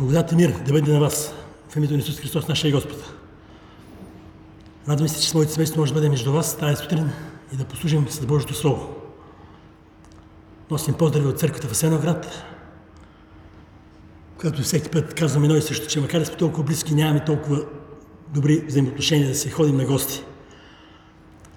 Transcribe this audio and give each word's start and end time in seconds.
Благодат 0.00 0.32
и 0.32 0.36
мир 0.36 0.54
да 0.66 0.72
бъде 0.72 0.92
на 0.92 1.00
вас 1.00 1.34
в 1.68 1.76
името 1.76 1.92
на 1.92 1.98
Исус 1.98 2.20
Христос, 2.20 2.48
нашия 2.48 2.72
Господ. 2.72 3.12
Радвам 4.88 5.08
се, 5.08 5.22
че 5.22 5.28
с 5.28 5.34
моите 5.34 5.52
семейство 5.52 5.80
може 5.80 5.92
да 5.92 5.98
бъде 5.98 6.08
между 6.08 6.32
вас 6.32 6.56
тази 6.56 6.76
сутрин 6.76 7.10
и 7.52 7.56
да 7.56 7.64
послужим 7.64 8.08
с 8.08 8.26
Божието 8.26 8.54
Слово. 8.54 8.94
Носим 10.70 10.94
поздрави 10.94 11.26
от 11.26 11.38
църквата 11.38 11.68
в 11.68 11.72
Асеноград, 11.72 12.44
която 14.38 14.62
всеки 14.62 14.90
път 14.90 15.14
казвам 15.14 15.44
едно 15.44 15.56
и 15.56 15.62
също, 15.62 15.88
че 15.88 16.00
макар 16.00 16.18
да 16.18 16.26
сме 16.26 16.36
толкова 16.36 16.62
близки, 16.64 16.94
нямаме 16.94 17.24
толкова 17.24 17.64
добри 18.28 18.64
взаимоотношения 18.66 19.28
да 19.28 19.34
се 19.34 19.50
ходим 19.50 19.76
на 19.76 19.84
гости. 19.84 20.24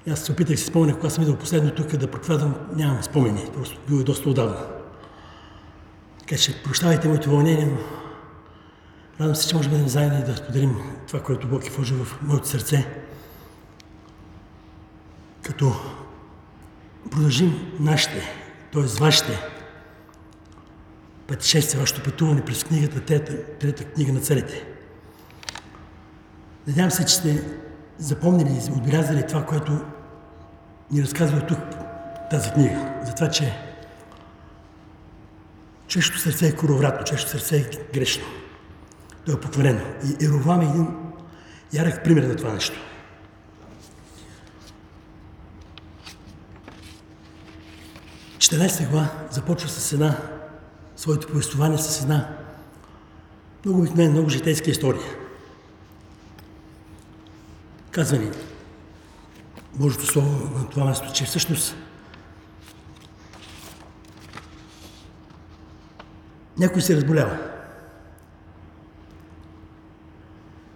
И 0.07 0.11
аз 0.11 0.19
се 0.19 0.31
опитах 0.31 0.59
си 0.59 0.65
спомня, 0.65 0.93
когато 0.93 1.13
съм 1.13 1.23
идвал 1.23 1.37
последно 1.37 1.71
тук 1.71 1.95
да 1.95 2.11
проповядвам, 2.11 2.55
нямам 2.75 3.03
спомени, 3.03 3.49
просто 3.53 3.79
било 3.87 4.03
доста 4.03 4.29
отдавна. 4.29 4.65
Така 6.19 6.37
че 6.37 6.63
прощавайте 6.63 7.07
моето 7.07 7.29
вълнение, 7.29 7.65
но 7.65 8.02
радвам 9.19 9.35
се, 9.35 9.47
че 9.47 9.55
може 9.55 9.69
да 9.69 9.75
бъдем 9.75 9.89
заедно 9.89 10.19
и 10.19 10.23
да 10.23 10.37
споделим 10.37 10.75
това, 11.07 11.23
което 11.23 11.47
Бог 11.47 11.67
е 11.67 11.69
вложил 11.69 12.05
в 12.05 12.21
моето 12.21 12.47
сърце. 12.47 12.87
Като 15.41 15.75
продължим 17.11 17.71
нашите, 17.79 18.21
т.е. 18.73 18.81
вашите 18.81 19.39
пътешествия, 21.27 21.79
вашето 21.79 22.03
пътуване 22.03 22.45
през 22.45 22.63
книгата, 22.63 23.01
трета, 23.01 23.57
трета 23.59 23.83
книга 23.83 24.13
на 24.13 24.19
царете. 24.19 24.65
Надявам 26.67 26.91
се, 26.91 27.05
че 27.05 27.15
сте 27.15 27.43
запомнили 27.97 28.49
и 28.49 28.71
отбелязали 28.71 29.27
това, 29.27 29.45
което 29.45 29.81
ни 30.91 31.03
разказва 31.03 31.45
тук 31.45 31.59
тази 32.29 32.51
книга. 32.51 32.93
За 33.05 33.13
това, 33.13 33.29
че 33.29 33.59
човешкото 35.87 36.21
сърце 36.21 36.47
е 36.47 36.55
коровратно, 36.55 37.05
човешкото 37.05 37.31
сърце 37.31 37.57
е 37.57 37.69
грешно. 37.93 38.25
То 39.25 39.31
е 39.31 39.39
покварено. 39.39 39.81
И 40.03 40.25
Еровам 40.25 40.61
е 40.61 40.65
един 40.65 40.87
ярък 41.73 42.03
пример 42.03 42.23
на 42.23 42.35
това 42.35 42.53
нещо. 42.53 42.79
Четирнайста 48.37 48.83
глава 48.83 49.09
започва 49.31 49.69
с 49.69 49.93
една 49.93 50.17
своето 50.95 51.27
повествование 51.27 51.77
с 51.77 52.01
една 52.01 52.37
много 53.65 53.79
обикновена, 53.79 54.11
много 54.11 54.29
житейска 54.29 54.71
история. 54.71 55.15
Казва 57.91 58.17
ни 58.17 58.31
Божието 59.73 60.05
Слово 60.05 60.59
на 60.59 60.69
това 60.69 60.85
място, 60.85 61.13
че 61.13 61.25
всъщност 61.25 61.75
някой 66.57 66.81
се 66.81 66.95
разболява. 66.95 67.52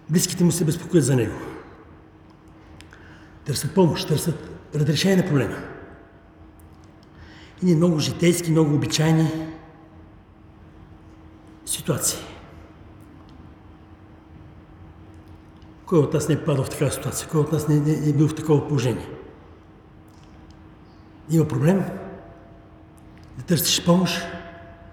Близките 0.09 0.44
му 0.44 0.52
се 0.52 0.66
безпокоят 0.66 1.05
за 1.05 1.16
него. 1.16 1.36
Търсят 3.45 3.75
помощ, 3.75 4.08
търсят 4.08 4.49
разрешение 4.75 5.17
на 5.17 5.25
проблема. 5.25 5.58
И 7.61 7.66
ние 7.66 7.75
много 7.75 7.99
житейски, 7.99 8.52
много 8.52 8.75
обичайни 8.75 9.31
ситуации. 11.66 12.19
Кой 15.86 15.99
от 15.99 16.14
нас 16.14 16.30
не 16.30 16.36
е 16.36 16.45
падал 16.45 16.64
в 16.64 16.69
такава 16.69 16.92
ситуация? 16.92 17.30
Кой 17.30 17.42
от 17.42 17.52
нас 17.52 17.67
не, 17.67 17.80
не 17.80 18.09
е 18.09 18.14
бил 18.14 18.27
в 18.27 18.36
такова 18.36 18.67
положение? 18.67 19.09
Има 21.30 21.47
проблем, 21.47 21.83
да 23.38 23.44
търсиш 23.44 23.86
помощ, 23.86 24.21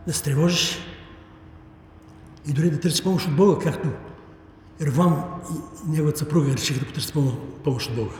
да 0.06 0.12
се 0.12 0.22
тревожиш 0.22 0.78
и 2.46 2.52
дори 2.52 2.70
да 2.70 2.80
търсиш 2.80 3.02
помощ 3.02 3.28
от 3.28 3.36
Бога, 3.36 3.64
както 3.64 3.88
Ервам 4.80 5.24
и 5.86 5.90
неговата 5.90 6.18
съпруга 6.18 6.52
решиха 6.52 6.80
да 6.80 6.86
потърсят 6.86 7.14
помощ 7.64 7.90
от 7.90 7.96
Бога. 7.96 8.14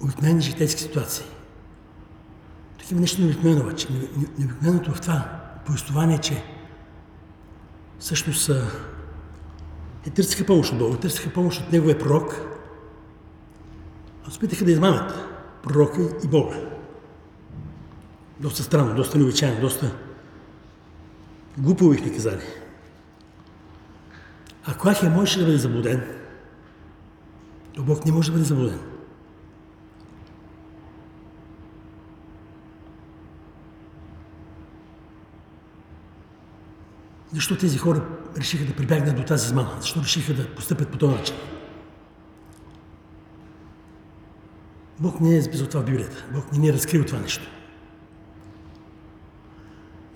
Обикновени 0.00 0.40
житейски 0.40 0.82
ситуации. 0.82 1.24
Тук 2.78 2.90
има 2.90 3.00
нещо 3.00 3.20
необикновено 3.20 3.60
обаче. 3.60 3.88
Необикновеното 4.38 4.94
в 4.94 5.00
това 5.00 5.40
повествование, 5.66 6.18
че 6.18 6.44
всъщност 7.98 8.50
те 10.04 10.10
търсиха 10.10 10.46
помощ 10.46 10.72
от 10.72 10.78
Бога, 10.78 10.96
търсиха 10.96 11.32
помощ 11.32 11.60
от 11.60 11.72
Неговия 11.72 11.98
пророк, 11.98 12.40
а 14.24 14.30
опитаха 14.36 14.64
да 14.64 14.70
измамят 14.70 15.12
пророка 15.62 16.08
и 16.24 16.28
Бога. 16.28 16.56
Доста 18.40 18.62
странно, 18.62 18.94
доста 18.94 19.18
необичайно, 19.18 19.60
доста 19.60 19.96
глупо 21.58 21.90
бих 21.90 22.04
ни 22.04 22.12
казали. 22.12 22.42
Ако 24.66 24.88
Ахия 24.88 25.10
можеше 25.10 25.38
да 25.38 25.44
бъде 25.44 25.58
заблуден, 25.58 26.02
то 27.74 27.82
Бог 27.82 28.06
не 28.06 28.12
може 28.12 28.28
да 28.28 28.32
бъде 28.32 28.44
заблуден. 28.44 28.78
Защо 37.32 37.56
тези 37.56 37.78
хора 37.78 38.02
решиха 38.38 38.64
да 38.64 38.76
прибягнат 38.76 39.16
до 39.16 39.22
тази 39.22 39.46
измама? 39.46 39.76
Защо 39.80 40.00
решиха 40.00 40.34
да 40.34 40.54
постъпят 40.54 40.88
по 40.88 40.98
този 40.98 41.16
начин? 41.16 41.36
Бог 45.00 45.20
не 45.20 45.36
е 45.36 45.40
записал 45.40 45.66
това 45.66 45.82
в 45.82 45.84
Библията. 45.84 46.24
Бог 46.34 46.52
не 46.52 46.58
ни 46.58 46.68
е 46.68 46.72
разкрил 46.72 47.04
това 47.04 47.18
нещо. 47.18 47.48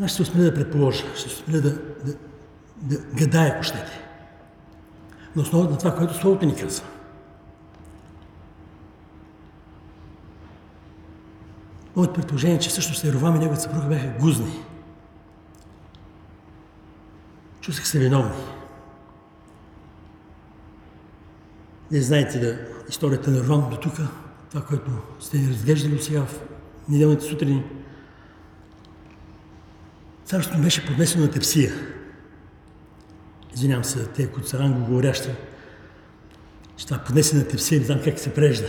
Аз 0.00 0.10
ще 0.10 0.16
се 0.16 0.22
осмеля 0.22 0.44
да 0.44 0.54
предположа, 0.54 1.04
ще 1.16 1.30
се 1.30 1.36
осмеля 1.42 1.60
да, 1.60 1.70
да, 2.04 2.14
да 2.76 2.98
гадая, 2.98 3.52
ако 3.54 3.62
щете. 3.62 4.05
На 5.36 5.42
основата 5.42 5.72
на 5.72 5.78
това, 5.78 5.94
което 5.94 6.14
Словото 6.14 6.46
ни 6.46 6.56
казва. 6.56 6.86
Моето 11.96 12.12
предположение 12.12 12.56
е, 12.56 12.58
че 12.58 12.68
всъщност 12.68 13.04
Еровам 13.04 13.36
и 13.36 13.38
неговата 13.38 13.62
съпруга 13.62 13.86
бяха 13.86 14.06
гузни. 14.20 14.64
Чувствах 17.60 17.88
се 17.88 17.98
виновни. 17.98 18.36
Не 21.90 22.00
знаете 22.00 22.38
да 22.38 22.58
историята 22.88 23.30
на 23.30 23.40
Рован 23.40 23.70
до 23.70 23.76
тук, 23.76 23.94
това, 24.50 24.62
което 24.64 24.90
сте 25.20 25.38
ни 25.38 25.50
разглеждали 25.50 26.02
сега 26.02 26.24
в 26.24 26.40
неделните 26.88 27.24
сутрини. 27.24 27.64
Царството 30.24 30.62
беше 30.62 30.86
поднесено 30.86 31.24
на 31.24 31.30
тепсия. 31.30 31.95
Извинявам 33.56 33.84
се, 33.84 34.06
те, 34.06 34.26
които 34.26 34.48
са 34.48 34.56
англоговорящи, 34.56 35.28
че 36.76 36.86
това 36.86 36.98
поднесено 36.98 37.42
на 37.42 37.48
тепсия, 37.48 37.80
не 37.80 37.86
знам 37.86 38.00
как 38.04 38.18
се 38.18 38.34
прежда. 38.34 38.68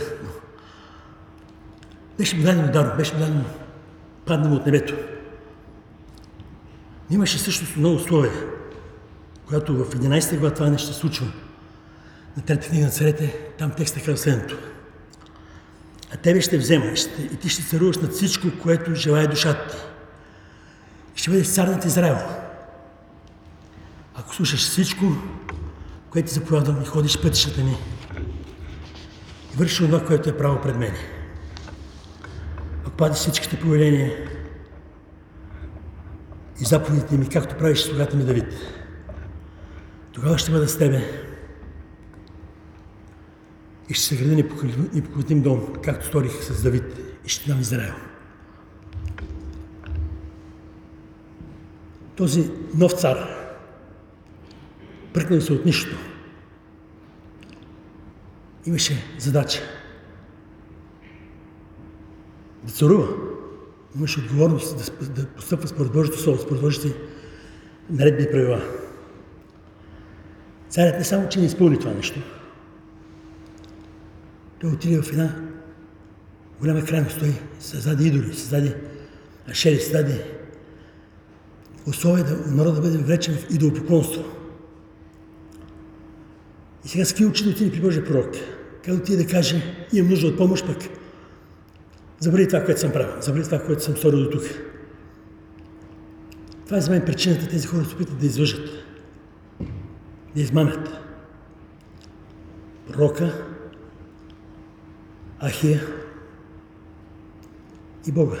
Беше 2.18 2.36
му 2.36 2.42
дадено 2.42 2.72
даро, 2.72 2.96
беше 2.96 3.14
му 3.14 3.20
дадено 3.20 3.44
паднало 4.26 4.56
от 4.56 4.66
небето. 4.66 4.94
Имаше 7.10 7.38
всъщност 7.38 7.76
много 7.76 7.96
условия 7.96 8.32
когато 9.48 9.84
в 9.84 9.90
11 9.90 10.38
глава 10.38 10.54
това 10.54 10.70
нещо 10.70 10.92
се 10.92 11.00
случва, 11.00 11.26
на 12.36 12.42
трета 12.42 12.68
книга 12.68 12.84
на 12.84 12.90
царете, 12.90 13.36
там 13.58 13.70
текстът 13.70 14.04
казва 14.04 14.16
следното. 14.16 14.58
А 16.14 16.16
тебе 16.16 16.40
ще 16.40 16.58
взема 16.58 16.96
ще, 16.96 17.22
и 17.22 17.36
ти 17.36 17.48
ще 17.48 17.62
царуваш 17.62 17.96
над 17.96 18.12
всичко, 18.12 18.48
което 18.62 18.94
желая 18.94 19.28
душата 19.28 19.76
ти. 19.76 19.76
Ще 21.14 21.30
бъдеш 21.30 21.46
цар 21.46 21.68
над 21.68 21.84
Израел. 21.84 22.18
Ако 24.20 24.34
слушаш 24.34 24.60
всичко, 24.60 25.04
което 26.10 26.32
заповядам 26.32 26.82
и 26.82 26.86
ходиш 26.86 27.22
пътищата 27.22 27.64
ми, 27.64 27.76
и 29.54 29.56
вършиш 29.56 29.78
това, 29.78 30.04
което 30.04 30.30
е 30.30 30.36
право 30.36 30.60
пред 30.62 30.76
мен. 30.76 30.94
Ако 32.80 32.90
падиш 32.90 33.18
всичките 33.18 33.60
повеления 33.60 34.28
и 36.60 36.64
заповедите 36.64 37.18
ми, 37.18 37.28
както 37.28 37.58
правиш 37.58 37.78
слугата 37.78 38.16
ми 38.16 38.24
Давид, 38.24 38.54
тогава 40.12 40.38
ще 40.38 40.50
бъда 40.50 40.68
с 40.68 40.78
Тебе. 40.78 41.24
И 43.88 43.94
ще 43.94 44.04
се 44.04 44.16
гради 44.16 44.36
непоклатим 44.94 45.42
дом, 45.42 45.72
както 45.84 46.06
сторих 46.06 46.42
с 46.42 46.62
Давид 46.62 46.84
и 47.24 47.28
ще 47.28 47.50
дам 47.50 47.60
Израел. 47.60 47.94
Този 52.16 52.50
нов 52.74 52.92
цар, 52.92 53.47
пръкнал 55.12 55.40
се 55.40 55.52
от 55.52 55.64
нищо, 55.64 55.96
имаше 58.66 59.04
задача 59.18 59.60
да 62.64 62.72
царува. 62.72 63.08
Имаше 63.96 64.20
отговорност 64.20 64.92
да, 65.00 65.06
да 65.06 65.26
постъпва 65.26 65.68
според 65.68 65.92
Божието 65.92 66.20
Слово, 66.20 66.38
според 66.38 66.60
Божите 66.60 66.94
наредби 67.90 68.22
и 68.22 68.30
правила. 68.30 68.62
Царят 70.68 70.98
не 70.98 71.04
само, 71.04 71.28
че 71.28 71.40
не 71.40 71.46
изпълни 71.46 71.78
това 71.78 71.92
нещо, 71.92 72.20
той 74.60 74.70
отиде 74.70 75.02
в 75.02 75.08
една 75.08 75.34
голяма 76.60 76.84
крайност. 76.84 77.18
Той 77.18 77.32
създаде 77.60 78.04
идоли, 78.04 78.34
създаде 78.34 78.76
ашери, 79.50 79.80
създаде 79.80 80.38
условие 81.86 82.24
да 82.24 82.36
народа 82.36 82.74
да 82.74 82.80
бъде 82.80 82.98
влечен 82.98 83.34
в 83.34 83.50
идолопоклонство. 83.50 84.37
И 86.88 86.90
сега 86.90 87.04
с 87.04 87.08
какви 87.08 87.26
очи 87.26 87.44
да 87.44 87.50
отиде 87.50 87.72
при 87.72 87.80
Божия 87.80 88.04
пророк? 88.04 88.34
Как 88.84 88.94
да 88.94 89.00
отиде 89.00 89.24
да 89.24 89.30
каже, 89.30 89.62
имам 89.92 90.10
нужда 90.10 90.26
от 90.26 90.36
помощ, 90.36 90.66
пък 90.66 90.76
забрави 92.18 92.48
това, 92.48 92.64
което 92.64 92.80
съм 92.80 92.92
правил, 92.92 93.20
забрави 93.20 93.44
това, 93.44 93.58
което 93.58 93.82
съм 93.82 93.96
сторил 93.96 94.22
до 94.22 94.30
тук. 94.30 94.42
Това 96.64 96.76
е 96.76 96.80
за 96.80 96.90
мен 96.90 97.02
причината 97.06 97.48
тези 97.48 97.66
хора 97.66 97.84
се 97.84 97.94
опитат 97.94 98.18
да 98.18 98.26
излъжат, 98.26 98.68
да 100.34 100.40
измамят. 100.40 100.88
Пророка, 102.92 103.44
Ахия 105.40 105.80
и 108.06 108.12
Бога. 108.12 108.36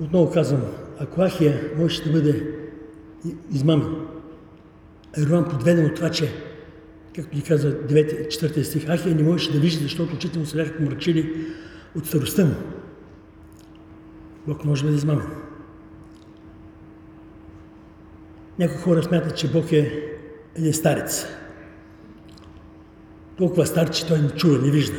Отново 0.00 0.30
казвам, 0.32 0.62
ако 0.98 1.20
Ахия 1.20 1.70
можеше 1.76 2.04
да 2.04 2.12
бъде 2.12 2.54
измамен, 3.52 3.99
Ерон 5.18 5.48
подведен 5.48 5.86
от 5.86 5.94
това, 5.94 6.10
че, 6.10 6.32
както 7.16 7.36
ни 7.36 7.42
казва 7.42 7.70
9-4 7.70 8.62
стих, 8.62 8.88
Ахия 8.88 9.14
не 9.14 9.22
можеше 9.22 9.52
да 9.52 9.58
вижда, 9.58 9.82
защото 9.82 10.14
очите 10.14 10.38
му 10.38 10.46
се 10.46 10.56
бяха 10.56 10.82
мрачили 10.82 11.46
от 11.96 12.06
старостта 12.06 12.44
му. 12.44 12.54
Бог 14.46 14.64
може 14.64 14.86
да 14.86 14.92
измамен. 14.92 15.26
Някои 18.58 18.78
хора 18.78 19.02
смятат, 19.02 19.36
че 19.36 19.52
Бог 19.52 19.72
е 19.72 20.10
един 20.54 20.74
старец. 20.74 21.26
Толкова 23.38 23.66
стар, 23.66 23.90
че 23.90 24.06
той 24.06 24.18
не 24.18 24.30
чува, 24.30 24.58
не 24.58 24.70
вижда, 24.70 24.96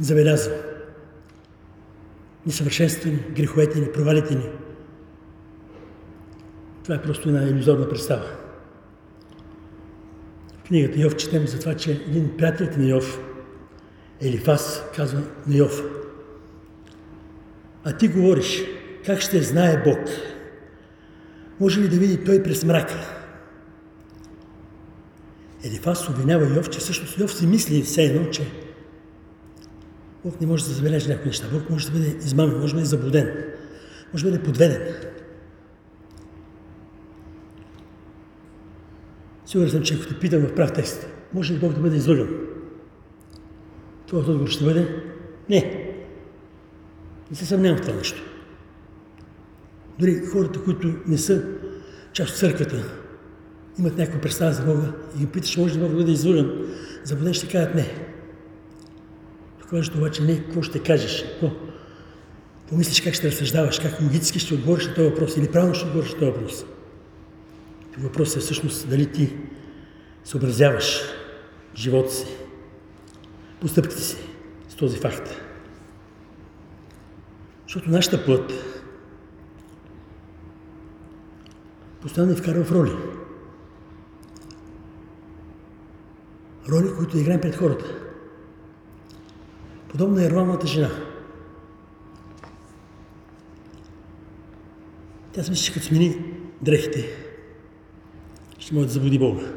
не 0.00 0.06
забелязва. 0.06 0.54
Несъвършенствени, 2.46 3.18
греховете 3.36 3.80
ни, 3.80 3.92
провалите 3.92 4.34
ни. 4.34 4.50
Това 6.82 6.94
е 6.94 7.02
просто 7.02 7.28
една 7.28 7.42
иллюзорна 7.42 7.88
представа. 7.88 8.39
Книгата 10.70 11.00
Йов 11.00 11.16
четем 11.16 11.46
за 11.46 11.58
това, 11.58 11.74
че 11.74 11.90
един 11.90 12.36
приятел 12.36 12.68
на 12.78 12.88
Йов, 12.88 13.20
Елифас, 14.20 14.82
казва 14.96 15.22
на 15.46 15.56
Йов, 15.56 15.82
а 17.84 17.96
ти 17.96 18.08
говориш, 18.08 18.62
как 19.06 19.20
ще 19.20 19.42
знае 19.42 19.82
Бог? 19.84 19.98
Може 21.60 21.80
ли 21.80 21.88
да 21.88 21.96
види 21.96 22.24
той 22.24 22.42
през 22.42 22.64
мрака? 22.64 22.94
Елифас 25.64 26.08
обвинява 26.08 26.56
Йов, 26.56 26.70
че 26.70 26.78
всъщност 26.78 27.18
Йов 27.18 27.34
си 27.34 27.46
мисли 27.46 27.82
все 27.82 28.02
едно, 28.02 28.30
че 28.30 28.42
Бог 30.24 30.40
не 30.40 30.46
може 30.46 30.64
да 30.64 30.70
забележи 30.70 31.08
някои 31.08 31.26
неща. 31.26 31.46
Бог 31.52 31.70
може 31.70 31.86
да 31.86 31.92
бъде 31.92 32.16
измамен, 32.24 32.60
може 32.60 32.72
да 32.72 32.76
бъде 32.76 32.88
заблуден, 32.88 33.44
може 34.12 34.24
да 34.24 34.30
бъде 34.30 34.42
подведен. 34.42 35.09
Сигурен 39.50 39.70
съм, 39.70 39.82
че 39.82 39.94
ако 39.94 40.06
те 40.06 40.18
питам 40.18 40.40
в 40.40 40.54
прав 40.54 40.72
текст, 40.72 41.08
може 41.32 41.54
ли 41.54 41.58
Бог 41.58 41.72
да 41.72 41.80
бъде 41.80 41.96
излъган? 41.96 42.28
Това 44.06 44.20
отговор 44.20 44.48
ще 44.48 44.64
бъде 44.64 45.02
не. 45.48 45.92
Не 47.30 47.36
се 47.36 47.46
съмнявам 47.46 47.78
в 47.78 47.80
това 47.80 47.94
нещо. 47.94 48.22
Дори 49.98 50.26
хората, 50.32 50.62
които 50.62 50.94
не 51.06 51.18
са 51.18 51.44
част 52.12 52.32
от 52.32 52.38
църквата, 52.38 52.84
имат 53.78 53.98
някаква 53.98 54.20
представа 54.20 54.52
за 54.52 54.62
Бога 54.62 54.92
и 55.16 55.18
ги 55.18 55.26
питаш, 55.26 55.56
може 55.56 55.74
ли 55.74 55.80
Бог 55.80 55.90
да 55.90 55.96
бъде 55.96 56.12
излъган, 56.12 56.66
заблуден 57.04 57.34
ще 57.34 57.48
кажат 57.48 57.74
не. 57.74 57.86
Тук 59.60 59.70
важно 59.70 59.96
обаче 59.96 60.22
не 60.22 60.44
какво 60.44 60.62
ще 60.62 60.82
кажеш, 60.82 61.24
какво 61.24 61.56
помислиш 62.68 63.00
как 63.00 63.14
ще 63.14 63.28
разсъждаваш, 63.28 63.80
как 63.80 64.00
логически 64.00 64.38
ще 64.38 64.54
отговориш 64.54 64.86
на 64.86 64.94
този 64.94 65.08
въпрос 65.08 65.36
или 65.36 65.52
правилно 65.52 65.74
ще 65.74 65.84
отговориш 65.84 66.12
на 66.12 66.18
този 66.18 66.30
въпрос. 66.30 66.64
Въпросът 68.00 68.36
е 68.36 68.40
всъщност 68.40 68.88
дали 68.88 69.12
ти 69.12 69.36
съобразяваш 70.24 71.00
живота 71.76 72.10
си, 72.10 72.26
постъпките 73.60 74.00
си 74.00 74.16
с 74.68 74.74
този 74.74 74.98
факт. 74.98 75.28
Защото 77.62 77.90
нашата 77.90 78.24
плът 78.24 78.52
постоянно 82.00 82.32
ни 82.32 82.38
вкарва 82.38 82.64
в 82.64 82.72
роли. 82.72 82.92
Роли, 86.68 86.88
които 86.98 87.18
играем 87.18 87.40
пред 87.40 87.56
хората. 87.56 87.84
Подобна 89.88 90.24
е 90.24 90.30
ролната 90.30 90.66
жена. 90.66 90.90
Тя 95.32 95.42
си 95.42 95.50
мисли, 95.50 95.64
че 95.64 95.72
като 95.72 95.86
смени 95.86 96.34
дрехите, 96.62 97.29
ще 98.60 98.74
може 98.74 98.86
да 98.86 98.92
заблуди 98.92 99.18
Бога. 99.18 99.52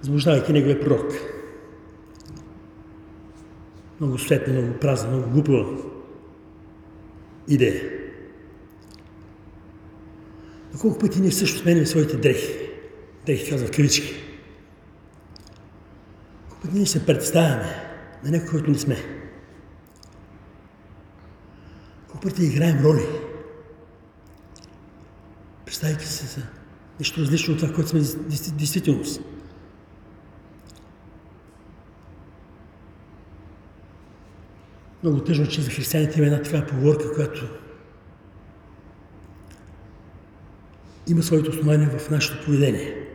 Заблуждавайки 0.00 0.52
Неговия 0.52 0.80
пророк. 0.80 1.12
Много 4.00 4.18
светна, 4.18 4.52
много 4.52 4.78
празна, 4.78 5.10
много 5.10 5.30
глупава 5.30 5.76
идея. 7.48 7.90
Но 10.72 10.78
колко 10.80 10.98
пъти 10.98 11.20
ние 11.20 11.32
също 11.32 11.58
сменяме 11.58 11.86
своите 11.86 12.16
дрехи. 12.16 12.52
Дрехи 13.26 13.50
казва 13.50 13.66
в 13.66 13.70
кавички. 13.70 14.14
Колко 16.48 16.62
пъти 16.62 16.76
ние 16.76 16.86
се 16.86 17.06
представяме 17.06 17.98
на 18.24 18.30
някой, 18.30 18.48
който 18.48 18.70
не 18.70 18.78
сме. 18.78 18.96
Колко 22.08 22.22
пъти 22.22 22.44
играем 22.44 22.84
роли. 22.84 23.06
Представяйки 25.66 26.06
се 26.06 26.26
за 26.26 26.46
нещо 27.00 27.20
различно 27.20 27.54
от 27.54 27.60
това, 27.60 27.72
което 27.74 27.90
сме 27.90 28.00
действителност. 28.52 29.20
Много 35.02 35.20
тъжно, 35.20 35.46
че 35.46 35.62
за 35.62 35.70
християните 35.70 36.18
има 36.18 36.26
една 36.26 36.42
такава 36.42 36.66
поговорка, 36.66 37.14
която 37.14 37.48
има 41.06 41.22
своето 41.22 41.50
основание 41.50 41.86
в 41.86 42.10
нашето 42.10 42.44
поведение. 42.44 43.08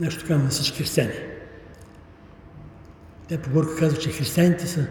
Нещо 0.00 0.20
така 0.20 0.36
на 0.38 0.48
всички 0.48 0.78
християни. 0.78 1.14
Тя 3.28 3.38
поговорка 3.38 3.76
казва, 3.76 3.98
че 3.98 4.10
християните 4.10 4.66
са 4.66 4.86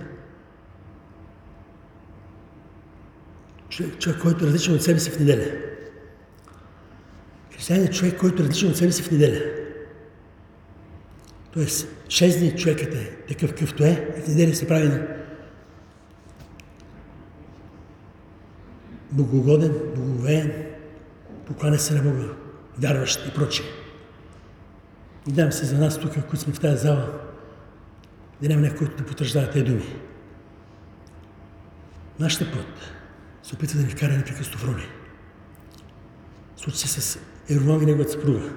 човек, 4.00 4.22
който 4.22 4.46
е 4.46 4.48
различен 4.48 4.76
от 4.76 4.84
себе 4.84 5.00
си 5.00 5.12
в 5.12 5.20
неделя. 5.20 5.77
Християнин 7.68 7.88
е 7.88 7.94
човек, 7.94 8.20
който 8.20 8.44
е 8.44 8.46
различен 8.46 8.70
от 8.70 8.78
себе 8.78 8.92
си 8.92 9.04
в 9.04 9.12
неделя. 9.12 9.42
Тоест, 11.52 11.88
шест 12.10 12.40
дни 12.40 12.58
човекът 12.58 12.94
е 12.94 13.12
такъв 13.28 13.50
какъвто 13.50 13.84
е, 13.84 14.16
и 14.18 14.22
в 14.22 14.28
неделя 14.28 14.56
се 14.56 14.68
прави 14.68 14.88
на 14.88 15.08
богогоден, 19.12 19.74
боговеен, 19.96 20.66
поканя 21.46 21.80
се 21.80 21.94
на 21.94 22.02
Бога, 22.02 22.34
вярващ 22.78 23.28
и 23.28 23.34
прочие. 23.34 23.66
Надявам 25.28 25.52
се 25.52 25.66
за 25.66 25.78
нас 25.78 26.00
тук, 26.00 26.12
които 26.14 26.38
сме 26.38 26.54
в 26.54 26.60
тази 26.60 26.84
зала, 26.84 27.22
да 28.42 28.50
няма 28.50 28.62
някой, 28.62 28.78
който 28.78 28.98
да 28.98 29.06
потвърждава 29.06 29.50
тези 29.50 29.66
думи. 29.66 29.96
Нашата 32.20 32.52
път 32.52 32.92
се 33.44 33.56
опитва 33.56 33.80
да 33.80 33.86
ни 33.86 33.90
вкара 33.90 34.14
непрекъснато 34.14 34.58
в 34.58 34.68
роли. 34.68 34.88
Случи 36.58 36.78
се 36.78 37.02
с 37.02 37.20
Еровам 37.50 37.82
и 37.82 37.86
неговата 37.86 38.12
съпруга. 38.12 38.50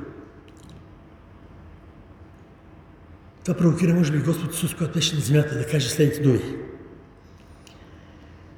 Това 3.44 3.58
провокира, 3.58 3.94
може 3.94 4.12
би, 4.12 4.18
Господ 4.18 4.54
Исус, 4.54 4.74
когато 4.74 4.94
беше 4.94 5.14
на 5.14 5.20
земята, 5.20 5.58
да 5.58 5.66
каже 5.66 5.88
следните 5.88 6.20
думи. 6.20 6.40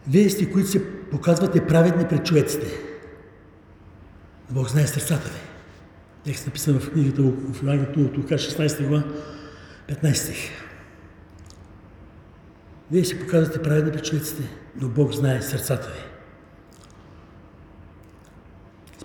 Вие 0.09 0.31
сте, 0.31 0.53
които 0.53 0.69
се 0.69 1.03
показвате 1.11 1.67
праведни 1.67 2.09
пред 2.09 2.27
човеците. 2.27 2.67
Бог 4.51 4.69
знае 4.69 4.87
сърцата 4.87 5.29
ви. 5.29 5.41
Текст 6.25 6.47
написан 6.47 6.81
в 6.81 6.91
книгата 6.91 7.23
в 7.23 7.63
Евангелието 7.63 8.01
от 8.01 8.19
Лука, 8.19 8.35
16 8.35 8.89
глава, 8.89 9.05
15 9.89 10.13
стих. 10.13 10.51
Вие 12.91 13.05
се 13.05 13.21
показвате 13.21 13.63
праведни 13.63 13.93
пред 13.93 14.05
човеците, 14.05 14.43
но 14.81 14.89
Бог 14.89 15.13
знае 15.13 15.43
сърцата 15.43 15.89
ви. 15.89 16.12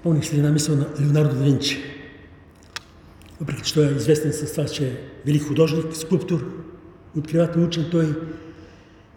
Спомних 0.08 0.26
си 0.26 0.36
една 0.36 0.52
мисъл 0.52 0.76
на 0.76 0.86
Леонардо 1.02 1.36
да 1.36 1.44
Винчи. 1.44 1.84
Въпреки, 3.40 3.64
че 3.64 3.74
той 3.74 3.88
е 3.88 3.96
известен 3.96 4.34
с 4.34 4.52
това, 4.52 4.66
че 4.66 4.88
е 4.88 4.98
велик 5.26 5.48
художник, 5.48 5.96
скулптор, 5.96 6.46
откривател 7.18 7.64
учен, 7.64 7.88
той 7.92 8.06
е 8.06 8.14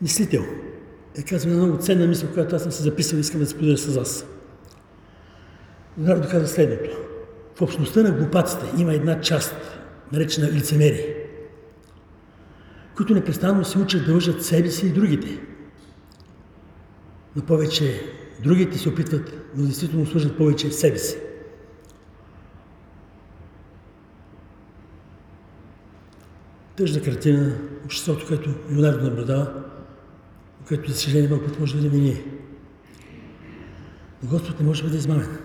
мислител. 0.03 0.45
Е 1.19 1.23
казва 1.23 1.51
една 1.51 1.63
много 1.63 1.83
ценна 1.83 2.07
мисъл, 2.07 2.29
която 2.33 2.57
аз 2.57 2.63
съм 2.63 2.73
се 2.73 2.83
записал 2.83 3.17
и 3.17 3.21
искам 3.21 3.41
да 3.41 3.47
споделя 3.47 3.77
с 3.77 3.97
вас. 3.97 4.27
Леонардо 5.99 6.29
казва 6.29 6.49
следното. 6.49 6.91
В 7.55 7.63
общността 7.63 8.03
на 8.03 8.11
глупаците 8.11 8.65
има 8.79 8.95
една 8.95 9.21
част, 9.21 9.55
наречена 10.13 10.53
лицемери, 10.53 11.15
които 12.97 13.15
непрестанно 13.15 13.65
се 13.65 13.79
учат 13.79 14.07
да 14.07 14.15
лъжат 14.15 14.45
себе 14.45 14.71
си 14.71 14.87
и 14.87 14.93
другите. 14.93 15.41
Но 17.37 17.43
повече 17.43 18.01
другите 18.43 18.79
се 18.79 18.89
опитват, 18.89 19.33
но 19.57 19.65
действително 19.65 20.07
служат 20.07 20.37
повече 20.37 20.69
в 20.69 20.75
себе 20.75 20.99
си. 20.99 21.17
Тъжна 26.77 27.03
картина 27.03 27.43
на 27.43 27.57
обществото, 27.85 28.27
което 28.27 28.51
Леонардо 28.73 29.05
наблюдава, 29.05 29.53
което, 30.69 30.91
за 30.91 30.97
съжаление, 30.97 31.29
много 31.29 31.45
път 31.45 31.61
може 31.61 31.77
да 31.77 31.83
видим 31.83 31.99
и 31.99 32.03
ние. 32.03 32.25
Но 34.23 34.31
Господ 34.31 34.61
не 34.61 34.67
може 34.67 34.83
да 34.83 34.89
бъде 34.89 34.99
измамен. 34.99 35.39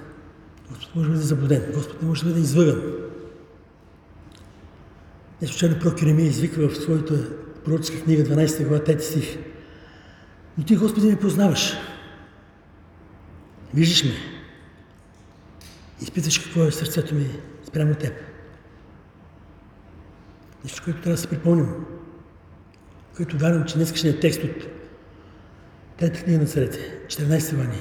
Господ 0.69 0.95
може 0.95 1.07
да 1.07 1.13
бъде 1.13 1.25
заблуден. 1.25 1.71
Господ 1.73 2.01
не 2.01 2.07
може 2.07 2.23
да 2.23 2.29
бъде 2.29 2.41
извъган. 2.41 2.81
Не 5.41 5.47
случайно 5.47 5.79
пророк 5.79 6.01
Еремия 6.01 6.27
извиква 6.27 6.69
в 6.69 6.77
своята 6.77 7.35
пророческа 7.65 8.03
книга, 8.03 8.23
12 8.23 8.67
глава, 8.67 8.83
3 8.83 8.99
стих. 8.99 9.37
Но 10.57 10.63
ти, 10.63 10.75
Господи, 10.75 11.07
не 11.07 11.19
познаваш. 11.19 11.73
Виждаш 13.75 14.03
ме. 14.03 14.15
Изпиташ 16.01 16.39
какво 16.39 16.63
е 16.63 16.71
сърцето 16.71 17.15
ми 17.15 17.29
спрямо 17.67 17.95
теб. 17.95 18.13
Нещо, 20.63 20.81
което 20.83 21.01
трябва 21.01 21.15
да 21.15 21.21
се 21.21 21.27
припомним. 21.27 21.85
Което 23.15 23.37
вярвам, 23.37 23.65
че 23.65 23.75
днескашният 23.75 24.21
текст 24.21 24.43
от 24.43 24.67
Трета 25.97 26.23
книга 26.23 26.39
на 26.39 26.45
царете, 26.45 26.99
14 27.07 27.55
глава 27.55 27.69
ни 27.69 27.79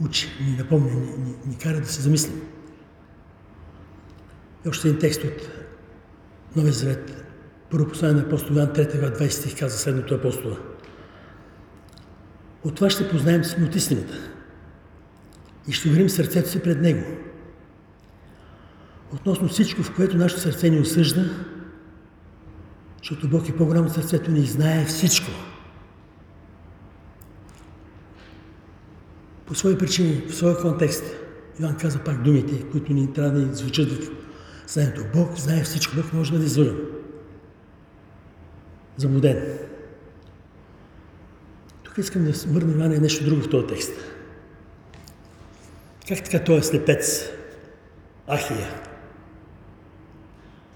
учи, 0.00 0.28
ни 0.40 0.56
напомня, 0.56 0.94
ни, 0.94 1.06
ни, 1.06 1.34
ни 1.46 1.58
кара 1.58 1.80
да 1.80 1.86
се 1.86 2.02
замислим. 2.02 2.42
И 4.66 4.68
още 4.68 4.88
един 4.88 5.00
текст 5.00 5.24
от 5.24 5.50
Новия 6.56 6.72
Завет. 6.72 7.24
Първо 7.70 7.88
послание 7.88 8.16
на 8.16 8.26
апостол 8.26 8.54
Иоанн, 8.54 8.68
3 8.68 9.00
глава, 9.00 9.16
20 9.16 9.28
стих 9.28 9.58
каза 9.58 9.78
следното 9.78 10.14
апостола. 10.14 10.56
От 12.64 12.74
това 12.74 12.90
ще 12.90 13.08
познаем 13.08 13.44
си 13.44 13.56
от 13.62 13.74
истината 13.74 14.14
и 15.68 15.72
ще 15.72 15.88
уверим 15.88 16.08
сърцето 16.08 16.50
си 16.50 16.62
пред 16.62 16.80
Него. 16.80 17.04
Относно 19.12 19.48
всичко, 19.48 19.82
в 19.82 19.94
което 19.94 20.16
нашето 20.16 20.40
сърце 20.40 20.70
ни 20.70 20.80
осъжда, 20.80 21.24
защото 22.98 23.28
Бог 23.28 23.48
е 23.48 23.56
по-голям 23.56 23.86
от 23.86 23.92
сърцето 23.92 24.30
ни 24.30 24.40
и 24.40 24.46
знае 24.46 24.84
всичко. 24.84 25.30
По 29.46 29.54
свои 29.54 29.78
причини, 29.78 30.22
в 30.28 30.34
своя 30.34 30.58
контекст, 30.58 31.04
Йоан 31.60 31.76
каза 31.76 31.98
пак 31.98 32.22
думите, 32.22 32.62
които 32.62 32.92
ни 32.92 33.12
трябва 33.12 33.30
да 33.30 33.54
звучат 33.54 34.04
в 34.04 34.10
следното. 34.66 35.04
Бог 35.14 35.38
знае 35.38 35.62
всичко, 35.62 35.96
Бог 35.96 36.12
може 36.12 36.30
да 36.30 36.36
бъде 36.36 36.46
извън. 36.46 36.76
Заблуден. 38.96 39.58
Тук 41.82 41.98
искам 41.98 42.24
да 42.24 42.32
върна 42.46 42.72
внимание 42.72 42.98
нещо 42.98 43.24
друго 43.24 43.42
в 43.42 43.50
този 43.50 43.66
текст. 43.66 43.92
Как 46.16 46.24
така 46.24 46.44
той 46.44 46.58
е 46.58 46.62
слепец? 46.62 47.30
Ахия. 48.28 48.68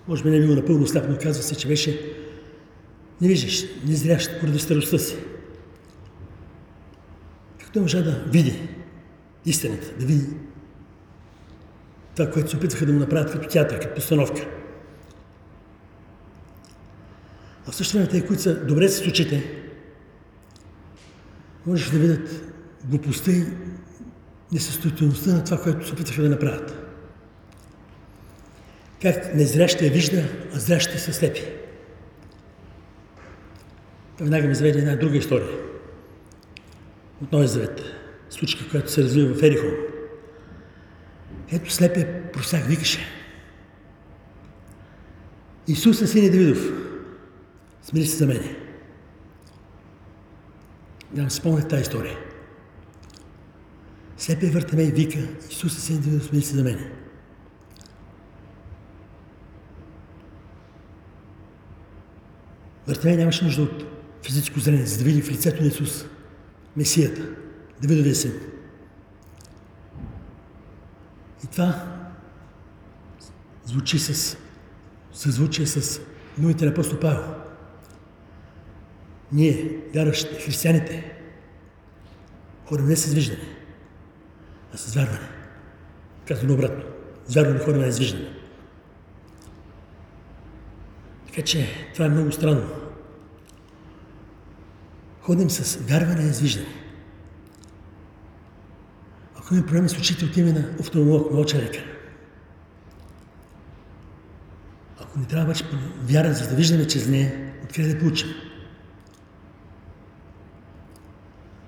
Може 0.09 0.23
би 0.23 0.31
не 0.31 0.37
е 0.37 0.41
било 0.41 0.55
напълно 0.55 0.87
сляп, 0.87 1.07
но 1.09 1.19
казва 1.19 1.43
се, 1.43 1.57
че 1.57 1.69
беше 1.69 2.17
не 3.21 3.29
виждаш, 3.29 3.65
не 3.87 3.95
зрящ 3.95 4.41
поради 4.41 4.59
старостта 4.59 4.99
си. 4.99 5.17
Как 7.59 7.73
той 7.73 7.83
можа 7.83 8.03
да 8.03 8.25
види 8.27 8.69
истината, 9.47 9.87
да 10.01 10.07
види 10.07 10.27
това, 12.17 12.31
което 12.31 12.51
се 12.51 12.57
опитваха 12.57 12.87
да 12.87 12.93
му 12.93 12.99
направят 12.99 13.33
като 13.33 13.49
театър, 13.49 13.81
като 13.81 13.95
постановка. 13.95 14.49
А 17.67 17.71
в 17.71 17.77
същото 17.77 17.99
време 17.99 18.11
те, 18.11 18.27
които 18.27 18.43
са 18.43 18.67
добре 18.67 18.89
с 18.89 19.07
очите, 19.07 19.63
можеш 21.67 21.91
да 21.91 21.99
видят 21.99 22.53
глупостта 22.85 23.31
и 23.31 23.45
несъстоятелността 24.53 25.33
на 25.33 25.45
това, 25.45 25.63
което 25.63 25.87
се 25.87 25.93
опитваха 25.93 26.23
да 26.23 26.29
направят. 26.29 26.87
Как 29.03 29.35
незрящия 29.35 29.93
вижда, 29.93 30.23
а 30.55 30.59
зрящите 30.59 30.99
са 30.99 31.13
слепи. 31.13 31.43
Веднага 34.21 34.49
ми 34.49 34.55
заведе 34.55 34.79
една 34.79 34.97
друга 34.97 35.17
история. 35.17 35.49
От 37.23 37.33
Новия 37.33 37.49
Завет. 37.49 37.83
Случка, 38.31 38.69
която 38.71 38.91
се 38.91 39.03
развива 39.03 39.35
в 39.35 39.43
Ерихон. 39.43 39.75
Ето 41.53 41.73
слепия 41.73 42.33
просак 42.33 42.67
викаше. 42.67 43.07
Исус 45.69 46.03
е 46.03 46.07
син 46.07 46.31
Давидов. 46.31 46.73
Смири 47.83 48.07
се 48.07 48.17
за 48.17 48.27
мене. 48.27 48.57
Да 51.13 51.23
ми 51.23 51.31
спомня 51.31 51.69
тази 51.69 51.83
история. 51.83 52.19
Слепия 54.19 54.53
Въртемей 54.53 54.91
вика, 54.91 55.19
Исус 55.51 55.79
син 55.79 56.01
Давидов, 56.01 56.25
смири 56.25 56.43
се 56.43 56.57
за 56.57 56.65
мене. 56.65 56.93
Въртемей 62.87 63.17
нямаше 63.17 63.45
нужда 63.45 63.63
от 63.63 63.85
физическо 64.25 64.61
зрение, 64.61 64.87
за 64.87 64.99
да 64.99 65.05
види 65.05 65.23
в 65.23 65.31
лицето 65.31 65.63
на 65.63 65.69
Исус 65.69 66.05
Месията, 66.77 67.23
Давидовия 67.83 68.15
син. 68.15 68.33
И 71.45 71.47
това 71.47 71.97
звучи 73.65 73.99
с 73.99 74.37
съзвучие 75.13 75.67
с 75.67 76.01
думите 76.39 76.65
на 76.65 76.71
апостол 76.71 77.01
Павел. 77.01 77.35
Ние, 79.33 79.81
вярващите, 79.95 80.41
християните, 80.41 81.17
ходим 82.65 82.87
не 82.87 82.97
с 82.97 83.15
виждане, 83.15 83.56
с 84.77 84.95
вярване. 84.95 85.29
Казвам 86.29 86.51
обратно. 86.51 86.85
С 87.27 87.35
вярване 87.35 87.59
ходим 87.59 87.81
не 87.81 87.93
с 87.93 87.99
виждане. 87.99 88.29
Така 91.27 91.43
че 91.43 91.69
това 91.95 92.07
е 92.07 92.09
много 92.09 92.33
странно. 92.33 92.69
Ходим 95.21 95.51
с 95.51 95.77
вярване 95.77 96.23
и 96.23 96.33
с 96.33 96.41
виждане. 96.41 96.69
Ако 99.37 99.55
имаме 99.55 99.67
проблеми 99.67 99.89
с 99.89 99.99
очите, 99.99 100.25
отиваме 100.25 100.53
на 100.53 100.81
офталмолог, 100.81 101.33
на 101.33 101.41
очен 101.41 101.61
лекар. 101.61 101.85
Ако 105.01 105.19
ни 105.19 105.27
трябва 105.27 105.45
обаче 105.45 105.65
вяра, 106.03 106.33
за 106.35 106.49
да 106.49 106.55
виждаме 106.55 106.87
чрез 106.87 107.09
нея, 107.09 107.53
откъде 107.65 107.95
да 107.95 107.99
получим. 107.99 108.29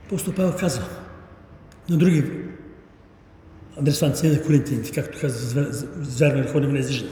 Апостол 0.06 0.34
Павел 0.34 0.56
казва 0.58 0.88
на 1.88 1.96
други 1.96 2.47
адресанци, 3.80 4.26
не 4.26 4.32
на 4.32 4.42
коринтияните, 4.42 4.92
както 4.92 5.20
казва, 5.20 5.70
вярване 6.18 6.48
ходим 6.48 6.72
на 6.72 6.78
езижда. 6.78 7.08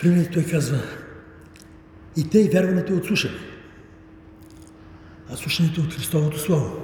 Примерно 0.00 0.26
той 0.32 0.44
казва, 0.44 0.78
и 2.16 2.30
те 2.30 2.38
и 2.38 2.48
вярването 2.48 2.94
от 2.94 3.06
слушане, 3.06 3.38
а 5.28 5.36
слушането 5.36 5.80
от 5.80 5.94
Христовото 5.94 6.38
Слово. 6.38 6.76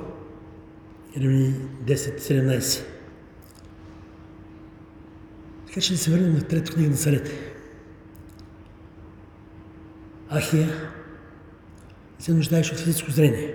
Римляни 1.17 1.55
10-17. 1.85 2.85
Така 5.67 5.81
че 5.81 5.93
да 5.93 5.99
се 5.99 6.11
върнем 6.11 6.35
на 6.35 6.43
трета 6.43 6.73
книга 6.73 6.91
на 6.91 6.97
царете. 6.97 7.31
Ахия 10.31 10.91
се 12.19 12.33
нуждаеше 12.33 12.73
от 12.73 12.81
физическо 12.81 13.11
зрение. 13.11 13.55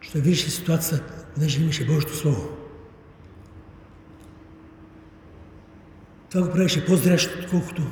Що 0.00 0.18
видиш 0.18 0.48
ситуацията, 0.48 1.24
понеже 1.34 1.62
имаше 1.62 1.86
Божието 1.86 2.16
Слово. 2.16 2.59
Това 6.30 6.46
го 6.46 6.52
правеше 6.52 6.86
по-зрящо, 6.86 7.38
отколкото 7.42 7.82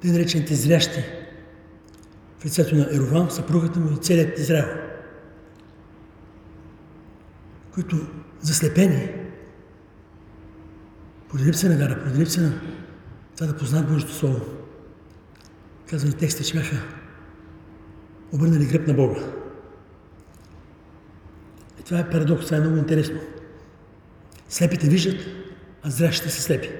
те 0.00 0.08
наречените 0.08 0.54
зрящи 0.54 1.04
в 2.38 2.44
лицето 2.44 2.74
на 2.74 2.88
Еровам, 2.92 3.30
съпругата 3.30 3.80
му 3.80 3.92
и 3.92 4.02
целият 4.02 4.38
Израел, 4.38 4.68
които 7.74 8.06
заслепени 8.40 9.08
поради 11.28 11.48
липса 11.48 11.68
на 11.68 11.76
вяра, 11.76 11.98
поради 11.98 12.20
липса 12.20 12.40
на 12.40 12.60
това 13.36 13.46
да 13.46 13.56
познат 13.56 13.88
Божието 13.88 14.14
Слово, 14.14 14.40
казвани 15.86 16.14
текста, 16.14 16.44
че 16.44 16.54
бяха 16.54 16.76
обърнали 18.32 18.66
гръб 18.66 18.86
на 18.86 18.94
Бога. 18.94 19.20
И 21.80 21.82
това 21.82 21.98
е 21.98 22.10
парадокс, 22.10 22.44
това 22.44 22.56
е 22.56 22.60
много 22.60 22.76
интересно. 22.76 23.20
Слепите 24.48 24.88
виждат, 24.88 25.26
а 25.82 25.90
зрящите 25.90 26.30
са 26.30 26.42
слепи. 26.42 26.70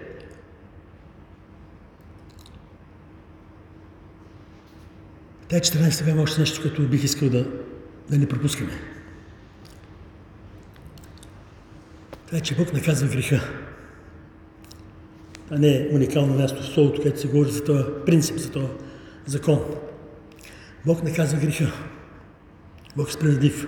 Тая 5.51 5.63
14 5.63 6.11
има 6.11 6.23
още 6.23 6.41
нещо, 6.41 6.63
което 6.63 6.89
бих 6.89 7.05
искал 7.05 7.29
да, 7.29 7.47
да 8.11 8.19
не 8.19 8.29
пропускаме. 8.29 8.73
Това 12.27 12.39
е, 12.39 12.41
че 12.41 12.57
Бог 12.57 12.73
наказва 12.73 13.09
греха. 13.09 13.41
Това 15.45 15.59
не 15.59 15.77
е 15.77 15.89
уникално 15.93 16.35
място 16.35 16.63
в 16.63 16.67
Словото, 16.67 17.03
където 17.03 17.21
се 17.21 17.29
говори 17.29 17.51
за 17.51 17.65
този 17.65 17.85
принцип, 18.07 18.37
за 18.37 18.51
този 18.51 18.67
закон. 19.27 19.61
Бог 20.87 21.03
наказва 21.03 21.41
греха. 21.41 21.73
Бог 22.97 23.09
е 23.09 23.13
справедлив. 23.13 23.67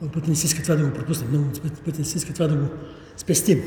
Много 0.00 0.14
пъти 0.14 0.30
не 0.30 0.36
си 0.36 0.46
иска 0.46 0.62
това 0.62 0.74
да 0.74 0.84
го 0.84 0.94
пропуснем, 0.94 1.30
много 1.30 1.50
пъти 1.84 1.98
не 1.98 2.04
си 2.04 2.18
иска 2.18 2.32
това 2.32 2.46
да 2.46 2.56
го 2.56 2.68
спестим. 3.16 3.62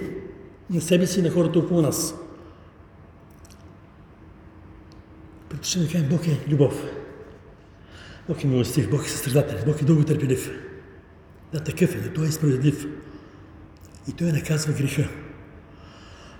На 0.70 0.82
себе 0.82 1.08
си 1.08 1.20
и 1.20 1.24
на 1.24 1.30
хората 1.30 1.60
около 1.60 1.82
нас. 1.82 2.16
Предпочитам 5.50 5.84
да 5.84 5.92
кажем, 5.92 6.10
Бог 6.10 6.28
е 6.28 6.40
любов. 6.50 6.84
Бог 8.28 8.44
е 8.44 8.48
милостив, 8.48 8.90
Бог 8.90 9.06
е 9.06 9.10
състрадателен, 9.10 9.64
Бог 9.66 9.82
е 9.82 9.86
дълго 9.86 10.04
търпелив. 10.04 10.52
Да, 11.54 11.64
такъв 11.64 11.96
е, 11.96 12.00
да 12.00 12.14
той 12.14 12.28
е 12.28 12.32
справедлив. 12.32 12.88
И 14.08 14.12
той 14.12 14.32
наказва 14.32 14.74
греха. 14.74 15.10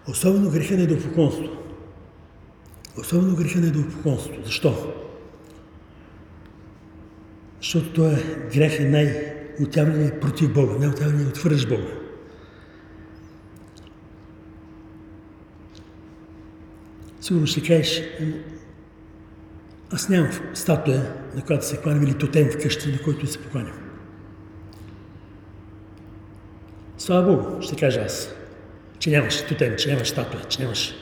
Особено 0.08 0.52
греха 0.52 0.76
на 0.76 0.84
идолопоклонство. 0.84 1.50
Особено 2.98 3.36
греха 3.36 3.60
на 3.60 3.68
идолопоклонство. 3.68 4.34
Защо? 4.46 4.94
Защото 7.62 7.94
той 7.94 8.14
е 8.14 8.50
грех 8.54 8.80
е 8.80 8.84
най-отявлен 8.84 10.20
против 10.22 10.54
Бога, 10.54 10.74
най-отявлен 10.80 11.28
отвърж 11.28 11.66
Бога. 11.68 11.94
Сигурно 17.22 17.48
ще 17.48 17.64
кажеш, 17.64 18.02
аз 19.92 20.10
нямам 20.10 20.32
статуя, 20.54 21.14
на 21.36 21.42
която 21.42 21.66
се 21.66 21.78
кланям, 21.78 22.04
или 22.04 22.14
тотем 22.14 22.50
вкъщи, 22.52 22.92
на 22.92 23.02
който 23.02 23.28
се 23.28 23.42
покланям. 23.42 23.74
Слава 26.98 27.36
Богу, 27.36 27.62
ще 27.62 27.76
кажа 27.76 28.02
аз, 28.06 28.36
че 29.00 29.10
нямаш 29.10 29.46
тотем, 29.46 29.76
че 29.78 29.90
нямаш 29.90 30.10
статуя, 30.10 30.44
че 30.44 30.62
нямаш 30.62 30.96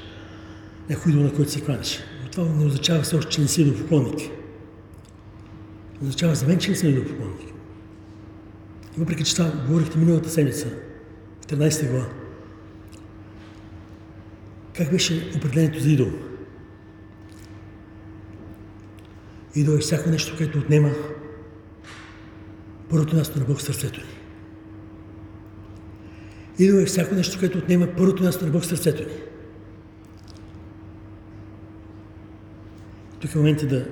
някой 0.89 1.11
идол, 1.11 1.23
на 1.23 1.33
който 1.33 1.51
се 1.51 1.61
кланеш. 1.61 1.99
Но 2.23 2.29
това 2.29 2.45
не 2.55 2.65
означава 2.65 3.01
все 3.01 3.15
още, 3.15 3.31
че 3.31 3.41
не 3.41 3.47
си 3.47 3.61
идолопоклонник. 3.61 4.31
Означава 6.01 6.35
за 6.35 6.47
мен, 6.47 6.59
че 6.59 6.69
не 6.69 6.75
съм 6.75 6.89
идолопоклонник. 6.89 7.53
И 8.97 8.99
въпреки, 8.99 9.23
че 9.23 9.35
това 9.35 9.51
говорихте 9.67 9.97
миналата 9.97 10.29
седмица, 10.29 10.67
в 11.41 11.45
13 11.45 11.91
глава, 11.91 12.07
как 14.73 14.91
беше 14.91 15.31
определението 15.35 15.79
за 15.79 15.89
идол? 15.89 16.11
Идол 19.57 19.73
е 19.73 19.79
всяко 19.79 20.09
нещо, 20.09 20.37
което 20.37 20.59
отнема 20.59 20.91
първото 22.89 23.15
място 23.15 23.39
на 23.39 23.45
Бог 23.45 23.57
в 23.57 23.61
сърцето 23.61 23.99
ни. 23.99 24.07
Идол 26.59 26.77
е 26.77 26.85
всяко 26.85 27.15
нещо, 27.15 27.39
което 27.39 27.57
отнема 27.57 27.87
първото 27.97 28.23
място 28.23 28.45
на 28.45 28.51
Бог 28.51 28.61
в 28.61 28.67
сърцето 28.67 29.03
ни. 29.03 29.15
Тук 33.19 33.35
е 33.35 33.37
момента 33.37 33.67
да 33.67 33.87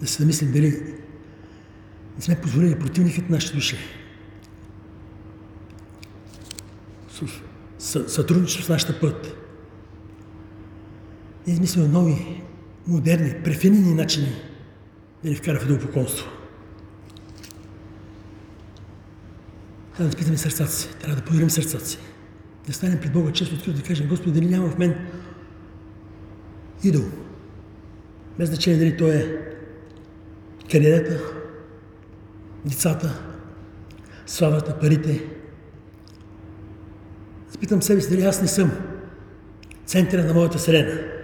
да 0.00 0.06
се 0.06 0.22
замислим 0.22 0.52
дали 0.52 0.68
не 2.16 2.22
сме 2.22 2.40
позволили 2.40 2.78
противникът 2.78 3.30
на 3.30 3.36
нашите 3.36 3.54
души 3.54 3.76
сътрудничество 7.78 8.64
с 8.64 8.68
нашата 8.68 9.00
път. 9.00 9.36
Ние 11.50 11.54
измисляме 11.54 11.88
нови, 11.88 12.42
модерни, 12.86 13.34
префинени 13.44 13.94
начини 13.94 14.42
да 15.24 15.30
ни 15.30 15.36
вкара 15.36 15.60
в 15.60 15.64
идолопоклонство. 15.64 16.30
Трябва 19.96 20.10
да 20.10 20.12
спитаме 20.12 20.36
сърцата 20.36 20.72
си, 20.72 20.88
трябва 21.00 21.16
да 21.16 21.22
поверим 21.22 21.50
сърцата 21.50 21.86
си. 21.86 21.98
Да 22.66 22.72
станем 22.72 23.00
пред 23.00 23.12
Бога 23.12 23.32
често 23.32 23.54
открито 23.54 23.78
да 23.78 23.82
кажем, 23.82 24.08
Господи, 24.08 24.40
дали 24.40 24.50
няма 24.50 24.68
в 24.68 24.78
мен 24.78 24.94
идол. 26.84 27.04
Без 28.38 28.48
значение 28.48 28.78
дали 28.78 28.96
той 28.96 29.10
е 29.10 29.38
кариерата, 30.70 31.20
децата, 32.64 33.22
славата, 34.26 34.78
парите. 34.78 35.24
Спитам 37.50 37.82
себе 37.82 38.00
си 38.00 38.10
дали 38.10 38.22
аз 38.22 38.42
не 38.42 38.48
съм 38.48 38.70
центъра 39.86 40.24
на 40.24 40.34
моята 40.34 40.58
вселена. 40.58 41.19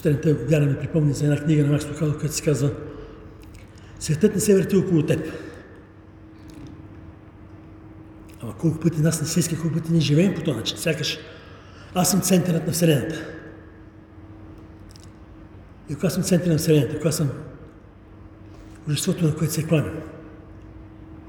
Сутринта 0.00 0.34
вяра 0.34 0.66
ми 0.66 0.78
припомни 0.78 1.14
за 1.14 1.24
една 1.24 1.44
книга 1.44 1.64
на 1.64 1.72
Макс 1.72 1.88
Лукалов, 1.88 2.18
която 2.18 2.34
се 2.34 2.42
казва 2.42 2.70
Светът 3.98 4.34
не 4.34 4.40
се 4.40 4.54
върти 4.54 4.76
около 4.76 5.02
теб. 5.02 5.32
Ама 8.42 8.54
колко 8.56 8.80
пъти 8.80 9.00
нас 9.00 9.20
не 9.20 9.26
се 9.26 9.40
иска, 9.40 9.60
колко 9.60 9.74
пъти 9.76 9.92
не 9.92 10.00
живеем 10.00 10.34
по 10.34 10.40
този 10.40 10.56
начин. 10.56 10.78
Сякаш 10.78 11.18
аз 11.94 12.10
съм 12.10 12.20
центърът 12.20 12.66
на 12.66 12.72
Вселената. 12.72 13.14
И 15.90 15.92
ако 15.92 16.06
аз 16.06 16.14
съм 16.14 16.22
център 16.22 16.50
на 16.50 16.58
Вселената, 16.58 16.96
ако 16.96 17.08
аз 17.08 17.16
съм 17.16 17.30
божеството, 18.86 19.24
на 19.24 19.36
което 19.36 19.54
се 19.54 19.66
кланям, 19.66 19.98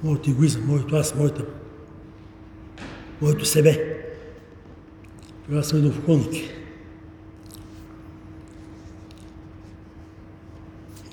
моят 0.03 0.27
егоизъм, 0.27 0.65
моето 0.67 0.95
аз, 0.95 1.15
моята, 1.15 1.45
моето 3.21 3.45
себе, 3.45 4.03
тогава 5.45 5.63
съм 5.63 5.79
идолопоклонник. 5.79 6.60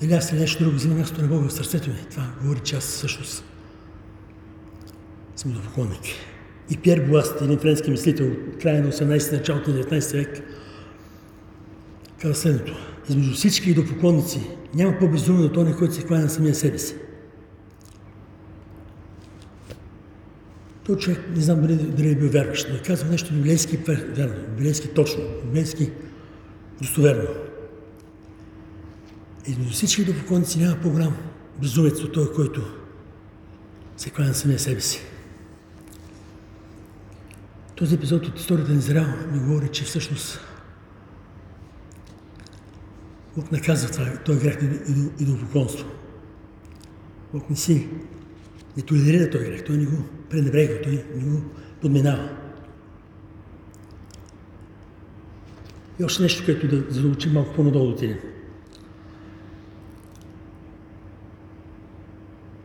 Или 0.01 0.13
аз 0.13 0.31
нещо 0.31 0.63
друго 0.63 0.75
взима 0.75 0.95
място 0.95 1.21
на 1.21 1.27
Бога 1.27 1.47
в 1.47 1.53
сърцето 1.53 1.89
ми. 1.89 1.95
Това 2.11 2.23
говори, 2.41 2.59
че 2.59 2.75
аз 2.75 2.83
всъщност 2.83 3.43
съм 5.35 5.51
идолопоклонник. 5.51 6.01
И 6.69 6.77
Пьер 6.77 7.05
Буаст, 7.09 7.41
един 7.41 7.59
френски 7.59 7.91
мислител 7.91 8.27
от 8.27 8.61
края 8.61 8.83
на 8.83 8.91
18 8.91 9.33
началото 9.33 9.71
на 9.71 9.83
19 9.83 10.13
век, 10.13 10.43
каза 12.21 12.35
следното. 12.35 12.75
Измежду 13.09 13.33
всички 13.33 13.69
идолопоклонници 13.69 14.41
няма 14.73 14.99
по-безумен 14.99 15.45
от 15.45 15.53
този, 15.53 15.73
който 15.73 15.93
се 15.93 16.01
хване 16.01 16.23
на 16.23 16.29
самия 16.29 16.55
себе 16.55 16.77
си. 16.77 16.95
Той 20.85 20.97
човек, 20.97 21.19
не 21.35 21.41
знам 21.41 21.61
дали, 21.61 21.75
дали 21.75 22.11
е 22.11 22.15
бил 22.15 22.29
вярващ, 22.29 22.67
но 22.69 22.75
е 22.75 22.81
казал 22.81 23.09
нещо 23.09 23.33
библейски 23.33 23.77
вярно, 24.17 24.35
библейски 24.57 24.87
точно, 24.87 25.23
библейски 25.45 25.91
достоверно. 26.81 27.48
Измежду 29.47 29.73
всички 29.73 30.01
идолопоклонници 30.01 30.59
няма 30.59 30.81
по-голям 30.81 31.17
безумец 31.61 31.99
от 31.99 32.13
този, 32.13 32.29
който 32.29 32.61
се 33.97 34.11
на 34.17 34.33
самия 34.33 34.59
себе 34.59 34.81
си. 34.81 35.01
Този 37.75 37.95
епизод 37.95 38.27
от 38.27 38.39
историята 38.39 38.71
на 38.71 38.77
Израел 38.77 39.07
ми 39.31 39.39
говори, 39.39 39.69
че 39.69 39.83
всъщност 39.83 40.39
Бог 43.37 43.51
наказва 43.51 43.91
това, 43.91 44.17
той 44.25 44.39
грех 44.39 44.61
на 44.61 44.69
идолопоклонство. 45.19 45.87
Бог 47.33 47.49
не 47.49 47.55
си, 47.55 47.87
не 48.77 48.83
толерира 48.83 49.29
този 49.29 49.45
грех, 49.45 49.63
той 49.65 49.77
не 49.77 49.85
го 49.85 50.03
пренебрегва, 50.29 50.81
той 50.81 51.05
не 51.15 51.23
го 51.23 51.41
подминава. 51.81 52.29
И 55.99 56.03
още 56.03 56.23
нещо, 56.23 56.45
което 56.45 56.67
да 56.67 56.93
задълбочим 56.93 57.33
малко 57.33 57.53
по-надолу 57.53 57.89
отидем. 57.89 58.19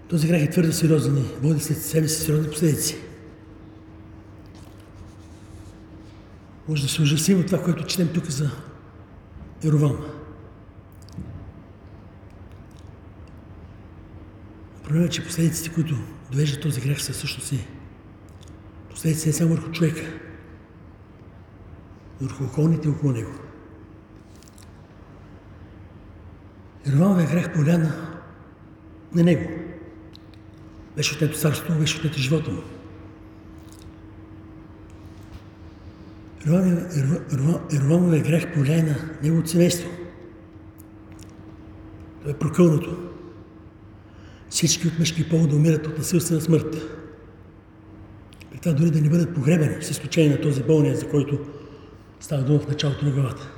Този 0.08 0.28
грех 0.28 0.42
е 0.42 0.50
твърде 0.50 0.72
сериозен 0.72 1.18
и 1.18 1.24
води 1.42 1.60
след 1.60 1.82
себе 1.82 2.08
си 2.08 2.22
сериозни 2.22 2.50
последици. 2.50 2.96
Може 6.68 6.82
да 6.82 6.88
се 6.88 7.02
ужасим 7.02 7.40
от 7.40 7.46
това, 7.46 7.62
което 7.62 7.86
четем 7.86 8.08
тук 8.14 8.24
за 8.24 8.50
Еровам. 9.64 9.98
Проблемът 14.84 15.08
е, 15.08 15.12
че 15.12 15.24
последиците, 15.24 15.74
които 15.74 15.96
довеждат 16.30 16.62
този 16.62 16.80
грех, 16.80 17.02
са 17.02 17.12
всъщност 17.12 17.52
и 17.52 17.66
последиците 18.90 19.28
не 19.28 19.32
само 19.32 19.50
върху 19.50 19.70
човека, 19.70 20.02
но 22.20 22.28
върху 22.28 22.44
околните 22.44 22.88
около 22.88 23.12
него. 23.12 23.30
Еровамовия 26.86 27.28
грех 27.28 27.54
поляна 27.54 28.18
на 29.14 29.22
него. 29.22 29.73
Беше 30.96 31.14
отнето 31.14 31.38
царството, 31.38 31.78
беше 31.78 31.98
отнето 31.98 32.18
живота 32.18 32.50
му. 32.50 32.62
Ервановия 37.72 38.22
грех 38.22 38.54
повлияе 38.54 38.82
на 38.82 38.96
неговото 39.22 39.48
семейство. 39.48 39.90
Това 42.20 42.30
е 42.30 42.38
прокълното. 42.38 43.10
Всички 44.48 44.88
от 44.88 44.98
мъжки 44.98 45.28
пол 45.28 45.46
да 45.46 45.56
умират 45.56 45.86
от 45.86 45.98
насилствена 45.98 46.40
смърт. 46.40 46.76
При 48.50 48.58
това 48.58 48.72
дори 48.72 48.90
да 48.90 49.00
не 49.00 49.08
бъдат 49.08 49.34
погребани, 49.34 49.82
с 49.82 49.90
изключение 49.90 50.30
на 50.30 50.40
този 50.40 50.62
болния, 50.62 50.96
за 50.96 51.08
който 51.08 51.38
става 52.20 52.42
дума 52.42 52.58
в 52.58 52.68
началото 52.68 53.04
на 53.04 53.10
главата. 53.10 53.50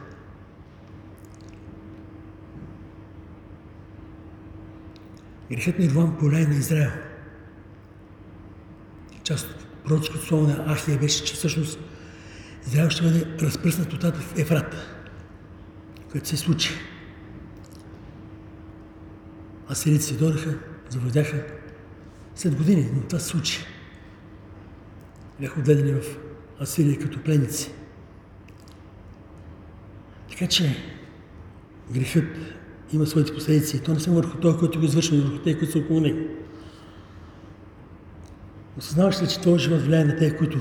Грехът 5.51 5.79
на 5.79 5.85
Ирван 5.85 6.19
повлияе 6.19 6.47
на 6.47 6.55
Израел. 6.55 6.91
Част 9.27 9.51
от 9.51 9.67
пророческото 9.85 10.27
слово 10.27 10.47
на 10.47 10.75
Ахия 10.75 10.99
беше, 10.99 11.25
че 11.25 11.35
всъщност 11.35 11.79
Израел 12.67 12.91
ще 12.91 13.03
бъде 13.03 13.27
разпръснат 13.41 13.93
от 13.93 14.03
в 14.03 14.39
Ефрат, 14.39 14.77
което 16.13 16.29
се 16.29 16.37
случи. 16.37 16.71
асирийци 19.71 20.17
дойдаха, 20.17 20.59
завладяха 20.89 21.45
след 22.35 22.57
години, 22.57 22.91
но 22.95 23.03
това 23.03 23.19
се 23.19 23.27
случи. 23.27 23.67
Бяха 25.41 25.61
отведени 25.61 25.93
в 25.93 26.19
Асирия 26.61 26.99
като 26.99 27.23
пленници. 27.23 27.71
Така 30.31 30.47
че 30.47 30.77
грехът 31.91 32.37
има 32.93 33.07
своите 33.07 33.35
последици. 33.35 33.83
То 33.83 33.95
не 33.95 34.01
само 34.01 34.17
върху 34.17 34.39
той, 34.39 34.59
който 34.59 34.79
го 34.79 34.85
извършва, 34.85 35.17
но 35.17 35.23
върху 35.23 35.39
тези, 35.39 35.59
които 35.59 35.73
са 35.73 35.79
около 35.79 36.01
него. 36.01 36.37
Осъзнаваш 38.79 39.23
ли, 39.23 39.29
че 39.29 39.41
твоят 39.41 39.61
живот 39.61 39.83
влияе 39.83 40.05
на 40.05 40.17
тези, 40.17 40.37
които 40.37 40.59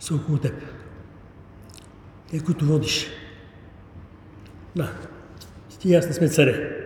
са 0.00 0.14
около 0.14 0.38
теб? 0.38 0.54
Те, 2.30 2.40
които 2.40 2.66
водиш. 2.66 3.06
Да, 4.76 4.92
ти 5.78 5.88
и 5.88 5.94
аз 5.94 6.06
не 6.06 6.12
сме 6.12 6.28
царе. 6.28 6.78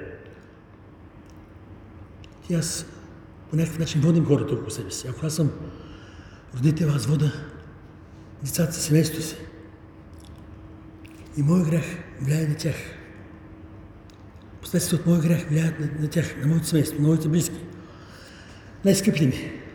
Ти 2.47 2.55
аз 2.55 2.87
по 3.51 3.57
някакъв 3.57 3.79
начин 3.79 4.01
водим 4.01 4.27
хората 4.27 4.55
около 4.55 4.71
себе 4.71 4.91
си. 4.91 5.09
Ако 5.09 5.27
аз 5.27 5.35
съм 5.35 5.51
родител, 6.57 6.91
аз 6.91 7.07
вода 7.07 7.33
децата 8.43 8.73
си, 8.73 8.81
семейството 8.81 9.23
си. 9.23 9.37
И 11.37 11.43
моят 11.43 11.71
грях 11.71 11.85
влияе 12.21 12.49
на 12.49 12.57
тях. 12.57 12.77
Последствия 14.61 15.01
от 15.01 15.07
моят 15.07 15.23
грях 15.23 15.49
влияят 15.49 15.81
на, 15.81 15.89
на 16.01 16.09
тях, 16.09 16.37
на 16.41 16.47
моето 16.47 16.67
семейство, 16.67 17.03
на 17.03 17.09
моите 17.09 17.29
близки. 17.29 17.61
Най-скъпи 18.85 19.27
ми. 19.27 19.66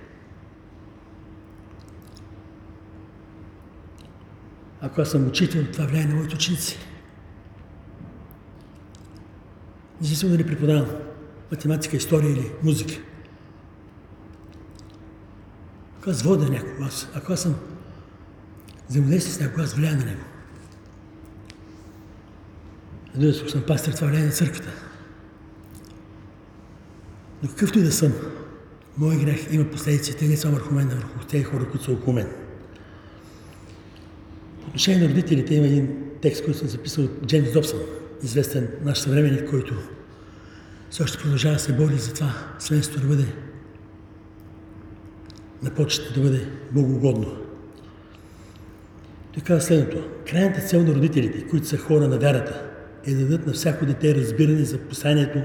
Ако 4.82 5.02
аз 5.02 5.12
съм 5.12 5.28
учител, 5.28 5.66
това 5.74 5.86
влияе 5.86 6.06
на 6.06 6.16
моите 6.16 6.36
ученици. 6.36 6.78
Независимо 10.02 10.32
дали 10.32 10.48
преподавам 10.48 10.86
математика, 11.52 11.98
история 11.98 12.32
или 12.32 12.52
музика. 12.64 12.94
Ако 16.00 16.10
аз 16.10 16.22
вода 16.22 16.50
някого, 16.50 16.84
аз, 16.84 17.08
ако 17.14 17.34
аз 17.34 17.42
съм 17.42 17.56
взаимодействие 18.90 19.34
с 19.34 19.40
някого, 19.40 19.62
аз 19.64 19.74
влияя 19.74 19.98
на 19.98 20.06
него. 20.06 20.22
Разбира 23.16 23.34
се, 23.34 23.50
съм 23.50 23.64
пастир, 23.68 23.94
това 23.94 24.08
влияе 24.08 24.26
на 24.26 24.32
църквата. 24.32 24.70
Но 27.44 27.50
какъвто 27.50 27.80
и 27.80 27.84
да 27.84 27.92
съм, 27.92 28.14
моят 28.98 29.22
грех 29.22 29.54
има 29.54 29.66
последици, 29.66 30.18
те 30.18 30.28
не 30.28 30.38
само 30.38 30.54
върху 30.54 30.74
мен, 30.74 30.92
а 30.92 30.96
върху 30.96 31.28
тези 31.30 31.44
хора, 31.44 31.70
които 31.70 31.86
са 31.86 31.92
около 31.92 32.14
мен. 32.14 32.28
Отношение 34.72 35.02
на 35.02 35.10
родителите 35.10 35.56
има 35.56 35.66
един 35.66 35.90
текст, 36.22 36.44
който 36.44 36.60
съм 36.60 36.68
записал 36.68 37.04
от 37.04 37.28
Джеймс 37.28 37.52
Добсън, 37.52 37.80
известен 38.24 38.68
наш 38.84 38.98
съвременник, 38.98 39.50
който 39.50 39.74
все 40.90 41.04
още 41.04 41.18
продължава 41.18 41.54
да 41.54 41.60
се 41.60 41.74
бори 41.74 41.98
за 41.98 42.14
това 42.14 42.34
семейството 42.60 43.02
да 43.02 43.08
бъде 43.08 43.26
на 45.64 45.70
почета, 45.70 46.14
да 46.14 46.22
бъде 46.22 46.48
богоугодно. 46.72 47.38
Той 49.34 49.44
каза 49.44 49.62
следното. 49.62 50.04
Крайната 50.28 50.62
цел 50.62 50.84
на 50.84 50.96
родителите, 50.96 51.48
които 51.48 51.68
са 51.68 51.78
хора 51.78 52.08
на 52.08 52.18
вярата, 52.18 52.64
е 53.06 53.14
да 53.14 53.22
дадат 53.22 53.48
на 53.48 53.54
всяко 53.54 53.86
дете 53.86 54.16
разбиране 54.16 54.64
за 54.66 54.78
посланието 54.78 55.42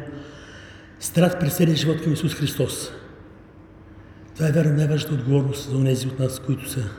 страт 1.01 1.41
през 1.41 1.57
целия 1.57 1.77
живот 1.77 2.03
към 2.03 2.13
Исус 2.13 2.35
Христос. 2.35 2.91
Това 4.35 4.49
е 4.49 4.53
вярно 4.53 4.77
най-важната 4.77 5.15
отговорност 5.15 5.71
за 5.71 5.77
онези 5.77 6.07
от 6.07 6.19
нас, 6.19 6.41
които 6.41 6.71
са, 6.71 6.91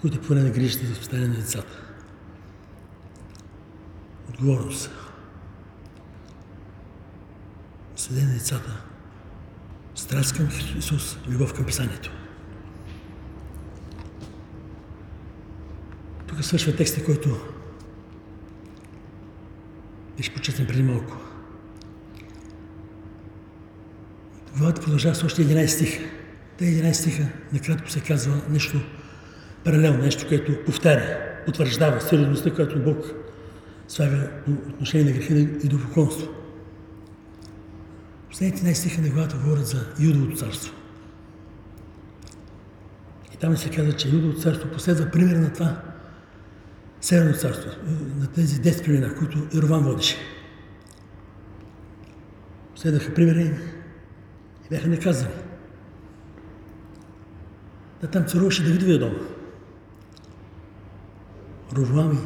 които 0.00 0.20
поне 0.20 0.42
на 0.42 0.50
грижата 0.50 0.86
за 0.86 0.92
възпитание 0.92 1.28
на 1.28 1.34
децата. 1.34 1.82
Отговорност. 4.28 4.90
Съде 7.96 8.22
на 8.22 8.32
децата. 8.32 8.82
Страст 9.94 10.36
към 10.36 10.48
Исус, 10.78 11.16
любов 11.28 11.54
към 11.54 11.64
Писанието. 11.64 12.10
Тук 16.26 16.44
свършва 16.44 16.76
текста, 16.76 17.04
който 17.04 17.40
беше 20.16 20.34
почетен 20.34 20.66
преди 20.66 20.82
малко. 20.82 21.16
Главата 24.56 24.80
продължава 24.80 25.14
с 25.14 25.24
още 25.24 25.42
11 25.42 25.66
стиха. 25.66 26.02
Те 26.58 26.64
11 26.64 26.92
стиха 26.92 27.28
накратко 27.52 27.90
се 27.90 28.00
казва 28.00 28.42
нещо 28.48 28.80
паралелно, 29.64 29.98
нещо, 29.98 30.28
което 30.28 30.64
повтаря, 30.64 31.18
потвърждава 31.46 32.00
сериозността, 32.00 32.54
която 32.54 32.78
Бог 32.78 33.14
слага 33.88 34.30
по 34.44 34.50
отношение 34.50 35.12
на 35.12 35.18
греха 35.18 35.34
и 35.34 35.68
до 35.68 35.78
поконство. 35.78 36.28
Последните 38.28 38.62
11 38.62 38.72
стиха 38.72 39.02
на 39.02 39.08
главата 39.08 39.36
говорят 39.36 39.66
за 39.66 39.86
Юдовото 40.00 40.36
царство. 40.36 40.74
И 43.34 43.36
там 43.36 43.56
се 43.56 43.70
казва, 43.70 43.92
че 43.92 44.08
Юдовото 44.08 44.40
царство 44.40 44.68
последва 44.68 45.10
пример 45.10 45.36
на 45.36 45.52
това 45.52 45.82
Северно 47.00 47.34
царство, 47.34 47.70
на 48.18 48.26
тези 48.26 48.62
10 48.62 48.84
племена, 48.84 49.14
които 49.14 49.46
Ирован 49.54 49.82
водеше. 49.82 50.16
Следваха 52.76 53.14
примери 53.14 53.54
и 54.66 54.68
бяха 54.70 54.88
наказани. 54.88 55.34
Да 58.00 58.06
там 58.06 58.24
царуваше 58.24 58.64
Давидовия 58.64 58.98
дом. 58.98 59.14
Ровоам 61.76 62.12
и 62.12 62.18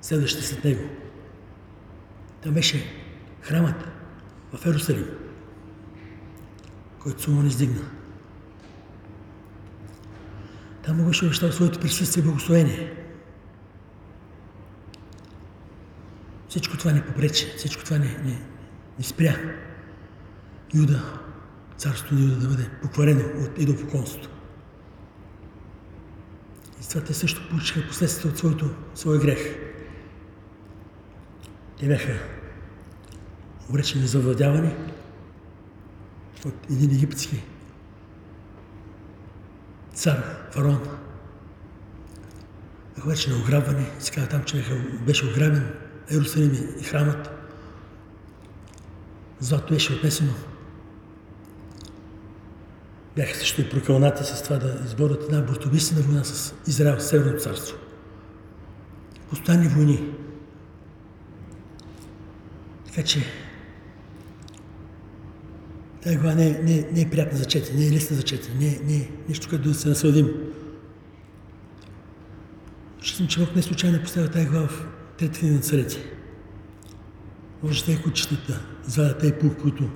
следващите 0.00 0.46
след 0.46 0.64
него. 0.64 0.88
Там 2.42 2.54
беше 2.54 2.84
храмът 3.40 3.76
в 4.52 4.66
Ерусалим, 4.66 5.06
който 6.98 7.22
Соломон 7.22 7.46
издигна. 7.46 7.90
Там 10.82 11.06
беше 11.06 11.24
обещал 11.24 11.52
своето 11.52 11.80
присъствие 11.80 12.22
и 12.22 12.26
благословение. 12.26 12.92
Всичко 16.48 16.76
това 16.76 16.92
не 16.92 17.06
попречи, 17.06 17.52
всичко 17.56 17.84
това 17.84 17.98
не, 17.98 18.18
не, 18.24 18.42
не 18.98 19.04
спря 19.04 19.36
Юда, 20.74 21.20
царството 21.76 22.14
на 22.14 22.20
Юда 22.20 22.36
да 22.36 22.48
бъде 22.48 22.70
покварено 22.82 23.44
от 23.44 23.58
идолопоклонството. 23.58 24.31
Това 26.92 27.04
те 27.04 27.14
също 27.14 27.48
получиха 27.48 27.88
последствия 27.88 28.32
от 28.32 28.38
своето, 28.38 28.70
своя 28.94 29.20
грех. 29.20 29.56
Те 31.78 31.88
бяха 31.88 32.18
обречени 33.70 34.06
за 34.06 34.20
владяване 34.20 34.76
от 36.46 36.54
един 36.70 36.90
египетски 36.90 37.42
цар, 39.94 40.48
фараон. 40.50 40.88
Бяха 43.06 43.30
на 43.30 43.36
ограбване. 43.36 43.90
Се 43.98 44.12
казва 44.12 44.28
там, 44.28 44.44
че 44.44 44.64
беше 45.06 45.26
ограбен 45.26 45.72
Иерусалим 46.10 46.76
и 46.80 46.82
храмът. 46.82 47.30
Злато 49.40 49.74
беше 49.74 49.92
отнесено. 49.92 50.32
Бяха 53.16 53.34
също 53.34 53.70
прокълнати 53.70 54.24
с 54.24 54.42
това 54.42 54.56
да 54.56 54.80
изборят 54.86 55.22
една 55.22 55.40
бортовистина 55.40 56.00
война 56.00 56.24
с 56.24 56.54
Израел, 56.66 57.00
Северното 57.00 57.42
царство. 57.42 57.76
Постоянни 59.30 59.68
войни. 59.68 60.12
Така 62.86 63.02
че 63.02 63.24
тази 66.02 66.16
глава 66.16 66.34
не, 66.34 66.50
не, 66.50 66.88
не 66.92 67.00
е 67.00 67.10
приятна 67.10 67.38
за 67.38 67.44
четене, 67.44 67.80
не 67.80 67.86
е 67.86 67.92
лесна 67.92 68.16
за 68.16 68.22
четене, 68.22 68.54
не, 68.58 68.80
не 68.84 68.96
е 68.96 69.08
нещо, 69.28 69.48
което 69.48 69.68
да 69.68 69.74
се 69.74 69.88
насладим. 69.88 70.28
Считам, 73.02 73.26
че 73.26 73.40
Бог 73.40 73.56
не 73.56 73.62
случайно 73.62 74.02
поставя 74.02 74.28
тази 74.28 74.46
глава 74.46 74.68
в 74.68 74.86
Трета 75.18 75.38
книга 75.38 75.54
на 75.54 75.60
царете. 75.60 75.96
Може 77.62 77.84
те, 77.84 78.02
които 78.02 78.20
четат 78.20 78.46
да 78.46 78.60
извадят 78.88 79.42
които 79.62 79.90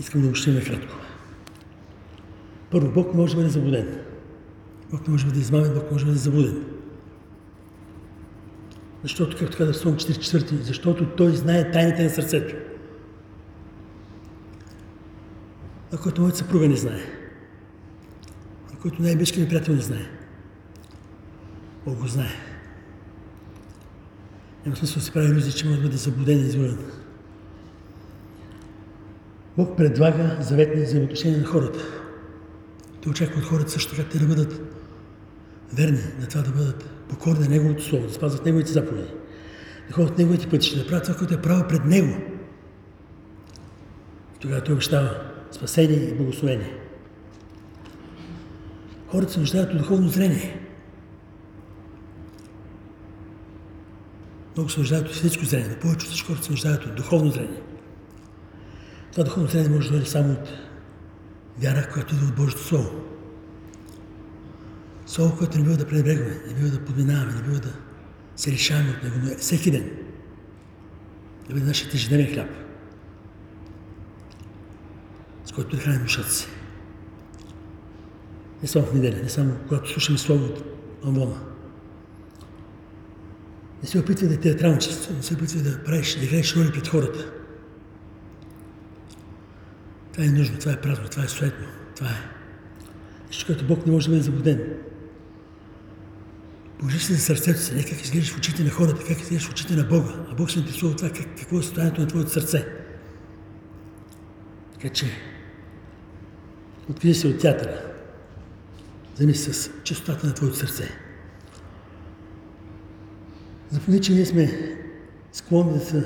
искам 0.00 0.20
да 0.20 0.26
обобщим 0.26 0.54
накратко. 0.54 0.94
Първо, 2.70 2.92
Бог 2.92 3.14
може 3.14 3.34
да 3.34 3.40
бъде 3.40 3.50
заблуден. 3.52 4.00
Бог 4.90 5.06
не 5.06 5.12
може 5.12 5.24
да 5.24 5.30
бъде 5.30 5.40
измамен, 5.40 5.74
Бог 5.74 5.92
може 5.92 6.04
да 6.04 6.10
бъде 6.10 6.18
заблуден. 6.18 6.64
Защото, 9.02 9.36
както 9.36 9.58
каза 9.58 9.72
Псалом 9.72 9.96
44, 9.96 10.62
защото 10.62 11.06
Той 11.06 11.32
знае 11.32 11.70
тайните 11.70 12.04
на 12.04 12.10
сърцето. 12.10 12.54
А 15.92 15.96
който 15.96 16.20
моят 16.20 16.36
съпруга 16.36 16.68
не 16.68 16.76
знае. 16.76 17.00
А 18.74 18.76
който 18.76 19.02
най-близкият 19.02 19.42
ми 19.42 19.48
приятел 19.48 19.74
не 19.74 19.80
знае. 19.80 20.06
Бог 21.86 21.98
го 21.98 22.06
знае. 22.06 22.34
Няма 24.66 24.76
смисъл 24.76 24.94
да 24.94 25.04
се 25.04 25.12
прави 25.12 25.26
иллюзия, 25.26 25.52
че 25.52 25.66
може 25.66 25.76
да 25.76 25.82
бъде 25.82 25.96
заблуден 25.96 26.38
и 26.38 26.46
изгорен. 26.46 26.78
Бог 29.56 29.76
предлага 29.76 30.36
заветни 30.40 30.82
взаимоотношения 30.82 31.38
на 31.38 31.46
хората. 31.46 31.78
Той 33.02 33.10
очаква 33.10 33.40
от 33.40 33.46
хората 33.46 33.70
също 33.70 33.96
така 33.96 34.08
те 34.08 34.18
да 34.18 34.26
бъдат 34.26 34.60
верни 35.72 36.02
на 36.20 36.26
това 36.28 36.42
да 36.42 36.50
бъдат 36.50 36.90
покорни 37.08 37.40
на 37.40 37.48
Неговото 37.48 37.84
Слово, 37.84 38.06
да 38.06 38.12
спазват 38.12 38.44
Неговите 38.44 38.72
заповеди, 38.72 39.12
да 39.88 39.94
ходят 39.94 40.18
Неговите 40.18 40.48
пътища, 40.48 40.78
да 40.78 40.86
правят 40.86 41.04
това, 41.04 41.16
което 41.16 41.34
е 41.34 41.42
право 41.42 41.68
пред 41.68 41.84
Него. 41.84 42.16
Тогава 44.40 44.60
той 44.60 44.74
обещава 44.74 45.10
спасение 45.50 46.08
и 46.08 46.14
благословение. 46.14 46.74
Хората 49.08 49.32
се 49.32 49.40
нуждаят 49.40 49.72
от 49.72 49.78
духовно 49.78 50.08
зрение. 50.08 50.60
Много 54.56 54.70
се 54.70 54.80
нуждаят 54.80 55.08
от 55.08 55.14
физическо 55.14 55.44
зрение, 55.44 55.68
но 55.70 55.76
повече 55.76 56.06
от 56.06 56.10
всичко 56.10 56.28
хората 56.28 56.44
се 56.44 56.50
нуждаят 56.50 56.84
от 56.84 56.94
духовно 56.94 57.30
зрение. 57.30 57.62
Това 59.12 59.24
духовно 59.24 59.48
зрение 59.48 59.68
може 59.68 59.88
да 59.88 59.92
дойде 59.92 60.10
само 60.10 60.32
от 60.32 60.48
вяра, 61.60 61.88
която 61.92 62.14
идва 62.14 62.26
от 62.26 62.34
Божието 62.34 62.64
Слово. 62.64 62.90
Слово, 65.06 65.36
което 65.38 65.58
не 65.58 65.64
бива 65.64 65.76
да 65.76 65.88
пренебрегваме, 65.88 66.40
не 66.48 66.54
бива 66.54 66.68
да 66.68 66.84
подминаваме, 66.84 67.32
не 67.32 67.42
бива 67.42 67.58
да 67.58 67.72
се 68.36 68.52
решаваме 68.52 68.90
от 68.90 69.02
него, 69.02 69.16
но 69.22 69.30
е 69.30 69.36
всеки 69.36 69.70
ден 69.70 69.90
да 71.48 71.54
бъде 71.54 71.66
нашия 71.66 71.90
ежедневен 71.94 72.34
хляб, 72.34 72.48
с 75.44 75.52
който 75.52 75.76
да 75.76 75.82
храним 75.82 76.02
душата 76.02 76.30
си. 76.30 76.48
Не 78.62 78.68
само 78.68 78.86
в 78.86 78.94
неделя, 78.94 79.22
не 79.22 79.28
само 79.28 79.56
когато 79.68 79.90
слушаме 79.90 80.18
Слово 80.18 80.44
от 80.44 80.64
Амвона. 81.04 81.40
Не 83.82 83.88
се 83.88 83.98
опитвай 83.98 84.28
да 84.28 84.40
театралничество, 84.40 85.14
не 85.14 85.22
се 85.22 85.34
опитвай 85.34 85.62
да 85.62 85.84
правиш, 85.84 86.16
да 86.16 86.24
играеш 86.24 86.56
роли 86.56 86.72
пред 86.72 86.88
хората. 86.88 87.37
Това 90.18 90.28
е 90.28 90.32
нужно, 90.32 90.58
това 90.58 90.72
е 90.72 90.80
празно, 90.80 91.08
това 91.08 91.24
е 91.24 91.28
суетно, 91.28 91.66
това 91.96 92.08
е 92.08 92.30
нещо, 93.26 93.46
което 93.46 93.66
Бог 93.66 93.86
не 93.86 93.92
може 93.92 94.06
да 94.06 94.10
бъде 94.10 94.22
заблуден. 94.22 94.74
Погрижи 96.78 97.04
се 97.04 97.14
за 97.14 97.20
сърцето 97.20 97.60
си, 97.60 97.74
не 97.74 97.84
как 97.84 98.02
изглеждаш 98.02 98.32
в 98.34 98.38
очите 98.38 98.64
на 98.64 98.70
хората, 98.70 99.04
как 99.04 99.20
изглеждаш 99.20 99.48
в 99.48 99.50
очите 99.50 99.76
на 99.76 99.84
Бога. 99.84 100.26
А 100.30 100.34
Бог 100.34 100.50
се 100.50 100.58
интересува 100.58 100.96
това 100.96 101.10
как, 101.10 101.26
какво 101.38 101.58
е 101.58 101.62
състоянието 101.62 102.00
на 102.00 102.06
твоето 102.06 102.30
сърце. 102.30 102.66
Така 104.72 104.88
че, 104.88 105.06
откъде 106.90 107.14
се 107.14 107.28
от 107.28 107.40
театъра. 107.40 107.82
Вземи 109.14 109.34
с 109.34 109.70
чистотата 109.84 110.26
на 110.26 110.34
твоето 110.34 110.56
сърце. 110.56 110.90
Запомни, 113.70 114.00
че 114.00 114.12
ние 114.12 114.26
сме 114.26 114.76
склонни 115.32 115.78
да, 115.78 115.84
се, 115.84 116.04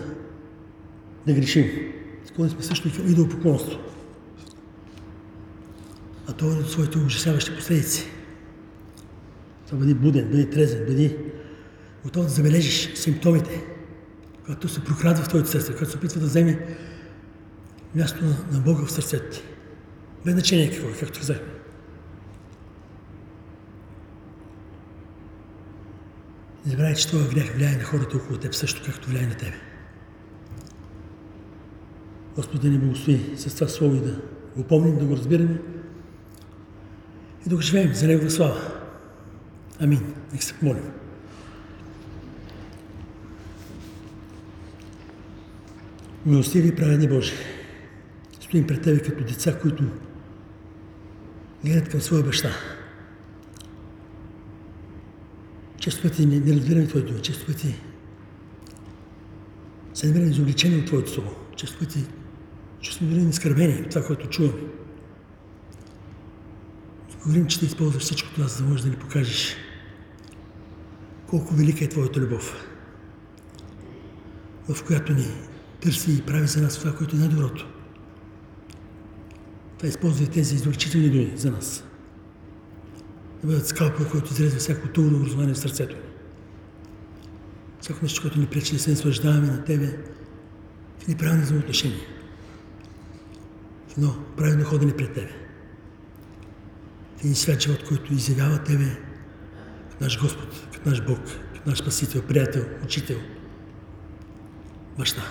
да 1.26 1.32
грешим. 1.32 1.92
Склонни 2.24 2.50
сме 2.50 2.62
също 2.62 2.88
и 2.88 2.92
към 2.92 3.10
идолопоклонство. 3.10 3.91
А 6.32 6.34
това 6.34 6.58
е 6.58 6.64
своите 6.64 6.98
ужасяващи 6.98 7.56
последици. 7.56 8.06
Това 9.66 9.78
бъди 9.78 9.94
буден, 9.94 10.30
бъди 10.30 10.50
трезен, 10.50 10.86
бъди 10.86 11.16
готов 12.04 12.24
да 12.24 12.30
забележиш 12.30 12.94
симптомите, 12.94 13.64
когато 14.44 14.68
се 14.68 14.84
прокрадва 14.84 15.24
в 15.24 15.28
твоето 15.28 15.48
сърце, 15.48 15.72
когато 15.72 15.90
се 15.90 15.96
опитва 15.96 16.20
да 16.20 16.26
вземе 16.26 16.76
място 17.94 18.24
на, 18.52 18.60
Бога 18.60 18.86
в 18.86 18.92
сърцето 18.92 19.30
ти. 19.30 19.42
Без 20.24 20.34
значение 20.34 20.70
какво, 20.70 20.88
е, 20.88 20.92
както 20.92 21.20
казахме. 21.20 21.52
Не 26.64 26.70
забравяй, 26.70 26.94
че 26.94 27.08
това 27.08 27.34
грях 27.34 27.54
влияе 27.54 27.76
на 27.76 27.84
хората 27.84 28.16
около 28.16 28.38
теб 28.38 28.54
също, 28.54 28.82
както 28.86 29.08
влияе 29.08 29.26
на 29.26 29.36
тебе. 29.36 29.56
Господ 32.36 32.60
да 32.60 32.68
ни 32.68 32.78
благослови 32.78 33.32
с 33.36 33.54
това 33.54 33.68
слово 33.68 33.94
и 33.94 34.00
да 34.00 34.20
го 34.56 34.64
помним, 34.64 34.98
да 34.98 35.04
го 35.04 35.16
разбираме 35.16 35.60
и 37.46 37.48
да 37.48 37.56
го 37.56 37.62
живеем 37.62 37.94
за 37.94 38.06
Негова 38.06 38.30
слава. 38.30 38.60
Амин. 39.80 40.14
Нека 40.32 40.44
се 40.44 40.54
помолим. 40.54 40.82
Милостиви 46.26 46.68
и 46.68 46.76
праведни 46.76 47.08
Боже, 47.08 47.32
стоим 48.40 48.66
пред 48.66 48.82
Тебе 48.82 49.00
като 49.00 49.24
деца, 49.24 49.58
които 49.58 49.84
гледат 51.64 51.88
към 51.88 52.00
своя 52.00 52.22
баща. 52.22 52.50
Често 55.78 56.02
пъти 56.02 56.26
не, 56.26 56.40
не 56.40 56.52
разбираме 56.56 56.86
Твоето 56.86 57.08
дума, 57.08 57.22
често 57.22 57.46
пъти 57.46 57.74
се 59.94 60.06
намираме 60.06 60.30
изобличени 60.30 60.76
от 60.76 60.86
Твоето 60.86 61.10
Слово. 61.10 61.36
Често 61.56 61.78
пъти 61.78 62.04
чувстваме 62.80 63.12
дори 63.12 63.22
нескърбени 63.22 63.82
от 63.82 63.90
това, 63.90 64.06
което 64.06 64.28
чуваме. 64.28 64.62
Говорим, 67.22 67.46
че 67.46 67.58
Ти 67.58 67.66
използваш 67.66 68.02
всичко 68.02 68.30
това, 68.34 68.46
за 68.48 68.62
да 68.62 68.68
можеш 68.68 68.82
да 68.84 68.90
ни 68.90 68.96
покажеш 68.96 69.56
колко 71.26 71.54
велика 71.54 71.84
е 71.84 71.88
Твоята 71.88 72.20
любов, 72.20 72.66
в 74.68 74.84
която 74.84 75.12
ни 75.12 75.26
търси 75.80 76.12
и 76.12 76.22
прави 76.22 76.46
за 76.46 76.62
нас 76.62 76.78
това, 76.78 76.94
което 76.94 77.16
е 77.16 77.18
най-доброто. 77.18 77.66
Това 79.78 79.88
използва 79.88 80.26
тези 80.26 80.54
изобличителни 80.54 81.10
думи 81.10 81.32
за 81.36 81.50
нас 81.50 81.84
да 83.42 83.46
бъдат 83.46 83.66
скалпа, 83.66 84.08
който 84.08 84.32
изрезва 84.32 84.58
всяко 84.58 84.88
тулно 84.88 85.16
образование 85.16 85.54
в 85.54 85.58
сърцето. 85.58 85.96
Всяко 87.80 87.98
нещо, 88.02 88.22
което 88.22 88.38
ни 88.38 88.46
пречи 88.46 88.72
да 88.72 88.78
се 88.78 88.90
наслаждаваме 88.90 89.46
на 89.46 89.64
Тебе 89.64 89.98
в 90.98 91.08
неправилни 91.08 91.42
взаимоотношения. 91.42 92.00
В 93.88 93.98
едно 93.98 94.14
правилно 94.36 94.64
ходене 94.64 94.96
пред 94.96 95.14
Тебе. 95.14 95.41
В 97.22 97.24
един 97.24 97.36
свят 97.36 97.60
живот, 97.60 97.84
който 97.88 98.14
изявява 98.14 98.58
Тебе 98.58 98.96
като 99.90 100.04
наш 100.04 100.20
Господ, 100.20 100.68
като 100.72 100.88
наш 100.88 101.04
Бог, 101.04 101.18
като 101.54 101.68
наш 101.68 101.78
Спасител, 101.78 102.22
приятел, 102.22 102.64
учител, 102.84 103.18
баща. 104.98 105.22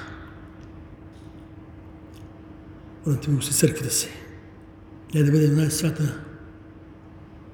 Молим 3.06 3.39
Те 3.39 3.45
се 3.45 3.54
църквата 3.54 3.93
си. 3.93 4.10
Не 5.15 5.23
да 5.23 5.32
бъдем 5.32 5.56
най-свята 5.56 6.21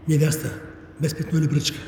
невяста, 0.08 0.60
без 1.02 1.16
петно 1.16 1.40
или 1.40 1.48
бръчка, 1.48 1.80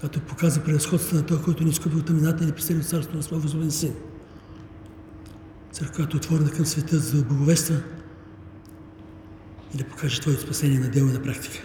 като 0.00 0.20
показва 0.20 0.64
превъзходството 0.64 1.16
на 1.16 1.26
този, 1.26 1.42
който 1.42 1.64
ни 1.64 1.70
изкупи 1.70 1.96
от 1.96 2.06
тъмината 2.06 2.44
и 2.44 2.46
ни 2.46 2.52
присели 2.52 2.78
от 2.78 2.86
царството 2.86 3.16
на 3.16 3.22
своя 3.22 3.40
възможен 3.40 3.70
син. 3.70 3.94
Църква, 5.72 5.94
която 5.94 6.16
е 6.16 6.18
отворена 6.18 6.50
към 6.50 6.66
света, 6.66 6.98
за 6.98 7.16
да 7.16 7.24
боговества 7.24 7.76
и 9.74 9.76
да 9.76 9.84
покаже 9.84 10.20
Твоето 10.20 10.42
спасение 10.42 10.78
на 10.78 10.90
дело 10.90 11.08
и 11.08 11.12
на 11.12 11.22
практика. 11.22 11.58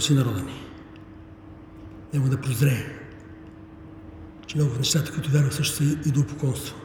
Си 0.00 0.14
народа 0.14 0.42
ни. 0.42 0.70
Нема 2.14 2.28
да 2.28 2.40
прозрее, 2.40 2.98
че 4.46 4.56
много 4.56 4.74
нещата, 4.78 5.12
които 5.12 5.30
вярва, 5.30 5.52
също 5.52 5.76
са 5.76 5.84
и 5.84 6.10
до 6.10 6.20
упоконство. 6.20 6.76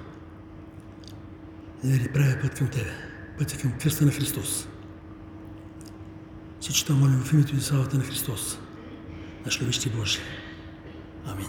И 1.84 1.88
да 1.88 1.98
ни 1.98 2.08
правя 2.14 2.38
път 2.42 2.56
към 2.56 2.68
Тебе, 2.68 2.92
пътя 3.38 3.58
към 3.58 3.72
кръста 3.80 4.06
на 4.06 4.12
Христос. 4.12 4.68
Всичко 6.60 6.88
това 6.88 7.00
молим 7.00 7.20
в 7.20 7.34
името 7.34 7.56
и 7.56 7.62
славата 7.62 7.98
на 7.98 8.04
Христос, 8.04 8.60
наш 9.46 9.62
любещи 9.62 9.90
Боже. 9.90 10.20
Амин. 11.26 11.48